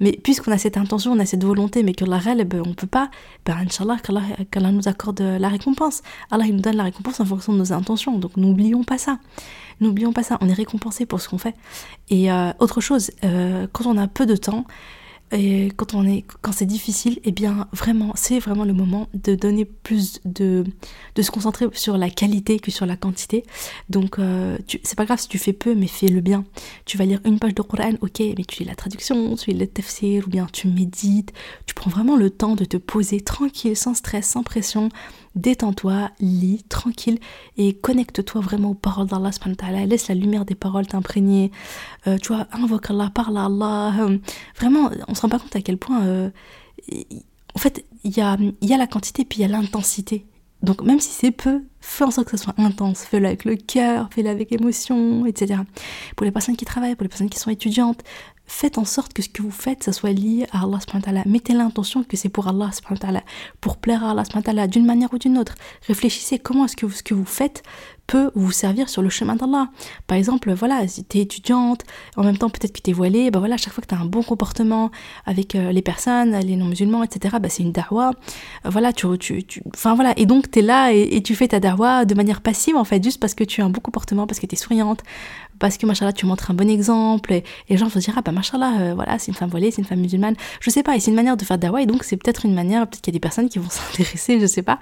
Mais 0.00 0.12
puisqu'on 0.12 0.50
a 0.52 0.58
cette 0.58 0.76
intention, 0.76 1.12
on 1.12 1.18
a 1.18 1.26
cette 1.26 1.44
volonté, 1.44 1.82
mais 1.82 1.92
que 1.92 2.04
la 2.04 2.18
ben, 2.18 2.62
on 2.66 2.74
peut 2.74 2.86
pas, 2.86 3.10
ben, 3.44 3.56
Inch'Allah, 3.58 3.98
qu'Allah 4.50 4.72
nous 4.72 4.88
accorde 4.88 5.20
la 5.20 5.48
récompense. 5.48 6.02
Allah, 6.30 6.46
il 6.46 6.56
nous 6.56 6.62
donne 6.62 6.76
la 6.76 6.84
récompense 6.84 7.20
en 7.20 7.24
fonction 7.24 7.52
de 7.52 7.58
nos 7.58 7.72
intentions. 7.72 8.18
Donc, 8.18 8.36
n'oublions 8.36 8.82
pas 8.82 8.98
ça. 8.98 9.18
N'oublions 9.80 10.12
pas 10.12 10.22
ça. 10.22 10.38
On 10.40 10.48
est 10.48 10.54
récompensé 10.54 11.06
pour 11.06 11.20
ce 11.20 11.28
qu'on 11.28 11.38
fait. 11.38 11.54
Et 12.08 12.32
euh, 12.32 12.52
autre 12.58 12.80
chose, 12.80 13.10
euh, 13.24 13.66
quand 13.72 13.86
on 13.86 13.96
a 13.96 14.08
peu 14.08 14.26
de 14.26 14.36
temps, 14.36 14.64
et 15.32 15.70
quand 15.76 15.94
on 15.94 16.06
est 16.06 16.24
quand 16.42 16.52
c'est 16.52 16.66
difficile 16.66 17.20
eh 17.24 17.30
bien 17.30 17.68
vraiment 17.72 18.12
c'est 18.16 18.38
vraiment 18.38 18.64
le 18.64 18.72
moment 18.72 19.08
de 19.14 19.34
donner 19.34 19.64
plus 19.64 20.20
de 20.24 20.64
de 21.14 21.22
se 21.22 21.30
concentrer 21.30 21.66
sur 21.72 21.96
la 21.96 22.10
qualité 22.10 22.58
que 22.58 22.70
sur 22.70 22.86
la 22.86 22.96
quantité. 22.96 23.44
Donc 23.88 24.18
euh, 24.18 24.58
c'est 24.82 24.96
pas 24.96 25.04
grave 25.04 25.20
si 25.20 25.28
tu 25.28 25.38
fais 25.38 25.52
peu 25.52 25.74
mais 25.74 25.86
fais 25.86 26.08
le 26.08 26.20
bien. 26.20 26.44
Tu 26.84 26.96
vas 26.96 27.04
lire 27.04 27.20
une 27.24 27.38
page 27.38 27.54
de 27.54 27.62
Coran 27.62 27.92
ok 28.00 28.20
mais 28.20 28.44
tu 28.46 28.62
lis 28.62 28.68
la 28.68 28.74
traduction 28.74 29.36
tu 29.36 29.50
lis 29.50 29.58
le 29.58 29.66
tafsir 29.66 30.26
ou 30.26 30.30
bien 30.30 30.46
tu 30.52 30.68
médites. 30.68 31.32
Tu 31.66 31.74
prends 31.74 31.90
vraiment 31.90 32.16
le 32.16 32.30
temps 32.30 32.56
de 32.56 32.64
te 32.64 32.76
poser 32.76 33.20
tranquille 33.20 33.76
sans 33.76 33.94
stress 33.94 34.26
sans 34.26 34.42
pression 34.42 34.88
détends-toi, 35.34 36.10
lis 36.20 36.64
tranquille 36.68 37.18
et 37.56 37.74
connecte-toi 37.74 38.40
vraiment 38.40 38.70
aux 38.70 38.74
paroles 38.74 39.06
d'Allah 39.06 39.30
laisse 39.86 40.08
la 40.08 40.14
lumière 40.14 40.44
des 40.44 40.54
paroles 40.54 40.86
t'imprégner, 40.86 41.50
euh, 42.06 42.18
tu 42.18 42.32
vois, 42.32 42.46
invoque 42.52 42.90
Allah, 42.90 43.10
parle 43.14 43.36
à 43.36 43.44
Allah, 43.44 43.94
euh, 44.00 44.18
vraiment, 44.56 44.90
on 45.08 45.14
se 45.14 45.22
rend 45.22 45.28
pas 45.28 45.38
compte 45.38 45.54
à 45.54 45.60
quel 45.60 45.78
point, 45.78 46.04
euh, 46.04 46.30
en 47.54 47.58
fait, 47.58 47.84
il 48.04 48.16
y 48.16 48.20
a, 48.20 48.36
y 48.62 48.72
a 48.72 48.76
la 48.76 48.86
quantité 48.86 49.24
puis 49.24 49.38
il 49.38 49.42
y 49.42 49.44
a 49.44 49.48
l'intensité. 49.48 50.26
Donc 50.62 50.82
même 50.82 51.00
si 51.00 51.10
c'est 51.10 51.30
peu, 51.30 51.62
fais 51.80 52.04
en 52.04 52.10
sorte 52.10 52.28
que 52.28 52.36
ça 52.36 52.44
soit 52.44 52.54
intense, 52.58 53.02
fais-le 53.04 53.26
avec 53.26 53.46
le 53.46 53.56
cœur, 53.56 54.10
fais-le 54.12 54.28
avec 54.28 54.52
émotion, 54.52 55.24
etc. 55.24 55.62
Pour 56.16 56.26
les 56.26 56.32
personnes 56.32 56.56
qui 56.56 56.66
travaillent, 56.66 56.96
pour 56.96 57.04
les 57.04 57.08
personnes 57.08 57.30
qui 57.30 57.38
sont 57.38 57.50
étudiantes, 57.50 58.02
faites 58.50 58.78
en 58.78 58.84
sorte 58.84 59.12
que 59.12 59.22
ce 59.22 59.28
que 59.28 59.42
vous 59.42 59.50
faites, 59.50 59.84
ça 59.84 59.92
soit 59.92 60.12
lié 60.12 60.46
à 60.52 60.64
Allah 60.64 60.78
subhanahu 60.80 61.22
Mettez 61.26 61.54
l'intention 61.54 62.02
que 62.02 62.16
c'est 62.16 62.28
pour 62.28 62.48
Allah 62.48 62.70
subhanahu 62.72 63.20
pour 63.60 63.76
plaire 63.76 64.04
à 64.04 64.10
Allah 64.10 64.24
subhanahu 64.24 64.68
d'une 64.68 64.84
manière 64.84 65.12
ou 65.14 65.18
d'une 65.18 65.38
autre. 65.38 65.54
Réfléchissez 65.86 66.38
comment 66.38 66.64
est-ce 66.64 66.76
que 66.76 66.88
ce 66.88 67.02
que 67.02 67.14
vous 67.14 67.24
faites 67.24 67.62
peut 68.10 68.32
vous 68.34 68.50
servir 68.50 68.88
sur 68.88 69.02
le 69.02 69.08
chemin 69.08 69.36
d'Allah. 69.36 69.68
Par 70.08 70.18
exemple, 70.18 70.52
voilà, 70.52 70.88
si 70.88 71.04
tu 71.04 71.18
es 71.18 71.20
étudiante, 71.20 71.84
en 72.16 72.24
même 72.24 72.36
temps 72.36 72.50
peut-être 72.50 72.72
que 72.72 72.80
tu 72.82 72.90
es 72.90 72.92
voilée, 72.92 73.30
bah 73.30 73.38
voilà, 73.38 73.56
chaque 73.56 73.72
fois 73.72 73.82
que 73.82 73.86
tu 73.86 73.94
as 73.94 74.00
un 74.00 74.04
bon 74.04 74.24
comportement 74.24 74.90
avec 75.26 75.54
euh, 75.54 75.70
les 75.70 75.80
personnes, 75.80 76.36
les 76.40 76.56
non-musulmans, 76.56 77.04
etc., 77.04 77.36
bah 77.40 77.48
c'est 77.48 77.62
une 77.62 77.70
darwa. 77.70 78.10
Euh, 78.66 78.70
voilà, 78.70 78.92
tu, 78.92 79.06
tu, 79.18 79.44
tu, 79.44 79.62
enfin 79.72 79.94
voilà, 79.94 80.12
et 80.16 80.26
donc 80.26 80.50
tu 80.50 80.58
es 80.58 80.62
là 80.62 80.92
et, 80.92 81.22
tu 81.22 81.36
fais 81.36 81.46
ta 81.46 81.60
darwa 81.60 82.04
de 82.04 82.14
manière 82.16 82.40
passive 82.40 82.76
en 82.76 82.84
fait, 82.84 83.00
juste 83.04 83.20
parce 83.20 83.34
que 83.34 83.44
tu 83.44 83.62
as 83.62 83.64
un 83.64 83.70
bon 83.70 83.80
comportement, 83.80 84.26
parce 84.26 84.40
que 84.40 84.46
tu 84.46 84.56
es 84.56 84.58
souriante, 84.58 85.04
parce 85.60 85.78
que 85.78 85.86
machallah 85.86 86.12
tu 86.12 86.26
montres 86.26 86.50
un 86.50 86.54
bon 86.54 86.68
exemple 86.68 87.32
et, 87.32 87.44
les 87.68 87.76
gens 87.76 87.86
vont 87.86 87.92
se 87.92 87.98
dire 88.00 88.14
ah 88.16 88.22
bah 88.22 88.32
machallah 88.32 88.80
euh, 88.80 88.94
voilà 88.94 89.20
c'est 89.20 89.28
une 89.28 89.36
femme 89.36 89.50
voilée 89.50 89.70
c'est 89.70 89.82
une 89.82 89.86
femme 89.86 90.00
musulmane. 90.00 90.34
Je 90.60 90.70
sais 90.70 90.82
pas 90.82 90.96
et 90.96 91.00
c'est 91.00 91.12
une 91.12 91.16
manière 91.16 91.36
de 91.36 91.44
faire 91.44 91.58
dawa 91.58 91.80
et 91.82 91.86
donc 91.86 92.02
c'est 92.02 92.16
peut-être 92.16 92.44
une 92.44 92.54
manière 92.54 92.88
peut-être 92.88 93.02
qu'il 93.02 93.12
y 93.12 93.16
a 93.16 93.18
des 93.18 93.20
personnes 93.20 93.48
qui 93.48 93.60
vont 93.60 93.70
s'intéresser 93.70 94.40
je 94.40 94.46
sais 94.46 94.62
pas 94.62 94.80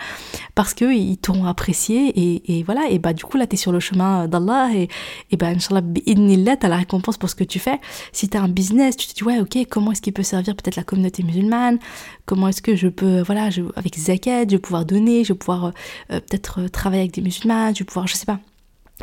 parce 0.54 0.72
que 0.72 0.90
ils 0.90 1.18
t'auront 1.18 1.44
apprécié 1.44 2.12
et, 2.48 2.62
voilà 2.62 2.88
et 2.88 2.98
bah 2.98 3.12
du 3.12 3.24
coup 3.24 3.36
là 3.36 3.46
tu 3.46 3.54
es 3.54 3.58
sur 3.58 3.72
le 3.72 3.80
chemin 3.80 4.26
d'Allah 4.28 4.70
et, 4.74 4.88
et 5.30 5.36
bah 5.36 5.48
Inch'Allah, 5.58 6.56
t'as 6.56 6.68
la 6.68 6.76
récompense 6.76 7.16
pour 7.16 7.28
ce 7.28 7.34
que 7.34 7.44
tu 7.44 7.58
fais. 7.58 7.80
Si 8.12 8.28
tu 8.28 8.36
as 8.36 8.42
un 8.42 8.48
business, 8.48 8.96
tu 8.96 9.08
te 9.08 9.14
dis, 9.14 9.24
ouais, 9.24 9.40
ok, 9.40 9.58
comment 9.68 9.92
est-ce 9.92 10.02
qu'il 10.02 10.12
peut 10.12 10.22
servir 10.22 10.54
peut-être 10.54 10.76
la 10.76 10.84
communauté 10.84 11.22
musulmane? 11.22 11.78
Comment 12.26 12.48
est-ce 12.48 12.62
que 12.62 12.76
je 12.76 12.88
peux, 12.88 13.22
voilà, 13.22 13.48
avec 13.76 13.96
zakat, 13.96 14.44
je 14.44 14.52
vais 14.52 14.58
pouvoir 14.58 14.84
donner, 14.84 15.24
je 15.24 15.32
vais 15.32 15.38
pouvoir 15.38 15.66
euh, 15.66 15.70
euh, 16.12 16.20
peut-être 16.20 16.68
travailler 16.68 17.02
avec 17.02 17.14
des 17.14 17.22
musulmans, 17.22 17.72
je 17.74 17.80
vais 17.80 17.84
pouvoir, 17.84 18.06
je 18.06 18.14
sais 18.14 18.26
pas, 18.26 18.38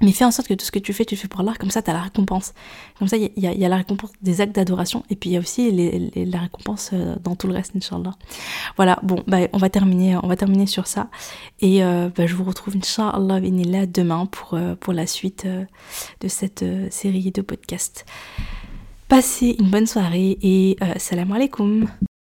mais 0.02 0.12
fais 0.12 0.26
en 0.26 0.32
sorte 0.32 0.48
que 0.48 0.54
tout 0.54 0.66
ce 0.66 0.72
que 0.72 0.80
tu 0.80 0.92
fais, 0.94 1.06
tu 1.06 1.16
fais 1.16 1.28
pour 1.28 1.42
l'art, 1.42 1.58
comme 1.58 1.70
ça 1.70 1.82
tu 1.82 1.90
as 1.90 1.94
la 1.94 2.02
récompense. 2.02 2.54
Comme 3.00 3.08
ça, 3.08 3.18
il 3.18 3.32
y, 3.36 3.42
y, 3.42 3.66
a 3.66 3.70
la 3.70 3.78
récompense 3.78 4.12
des 4.22 4.42
actes 4.42 4.54
d'adoration, 4.56 5.04
et 5.10 5.16
puis 5.16 5.30
il 5.30 5.34
y 5.34 5.38
a 5.38 5.40
aussi 5.40 5.72
la 6.16 6.40
récompense 6.40 6.90
euh, 6.94 7.16
dans 7.24 7.36
tout 7.36 7.48
le 7.48 7.54
reste, 7.54 7.76
Inch'Allah. 7.76 8.12
Voilà, 8.76 9.00
bon, 9.04 9.24
bah, 9.28 9.40
on, 9.54 9.58
va 9.58 9.70
terminer, 9.70 10.18
on 10.22 10.28
va 10.28 10.36
terminer 10.36 10.68
sur 10.68 10.88
ça. 10.88 11.10
Et 11.62 11.84
euh, 11.84 12.10
bah, 12.16 12.28
je 12.28 12.36
vous 12.36 12.44
retrouve, 12.44 12.76
Inch'Allah, 12.76 13.40
demain 13.86 14.26
pour, 14.26 14.56
euh, 14.56 14.76
pour 14.76 14.94
la 14.94 15.08
suite 15.08 15.48
de 16.22 16.28
cette 16.28 16.66
série 16.90 17.32
de 17.32 17.42
podcasts. 17.42 18.06
Passez 19.08 19.56
une 19.60 19.70
bonne 19.70 19.88
soirée 19.88 20.38
et 20.42 20.78
salam 20.98 21.32
alaikum 21.32 21.88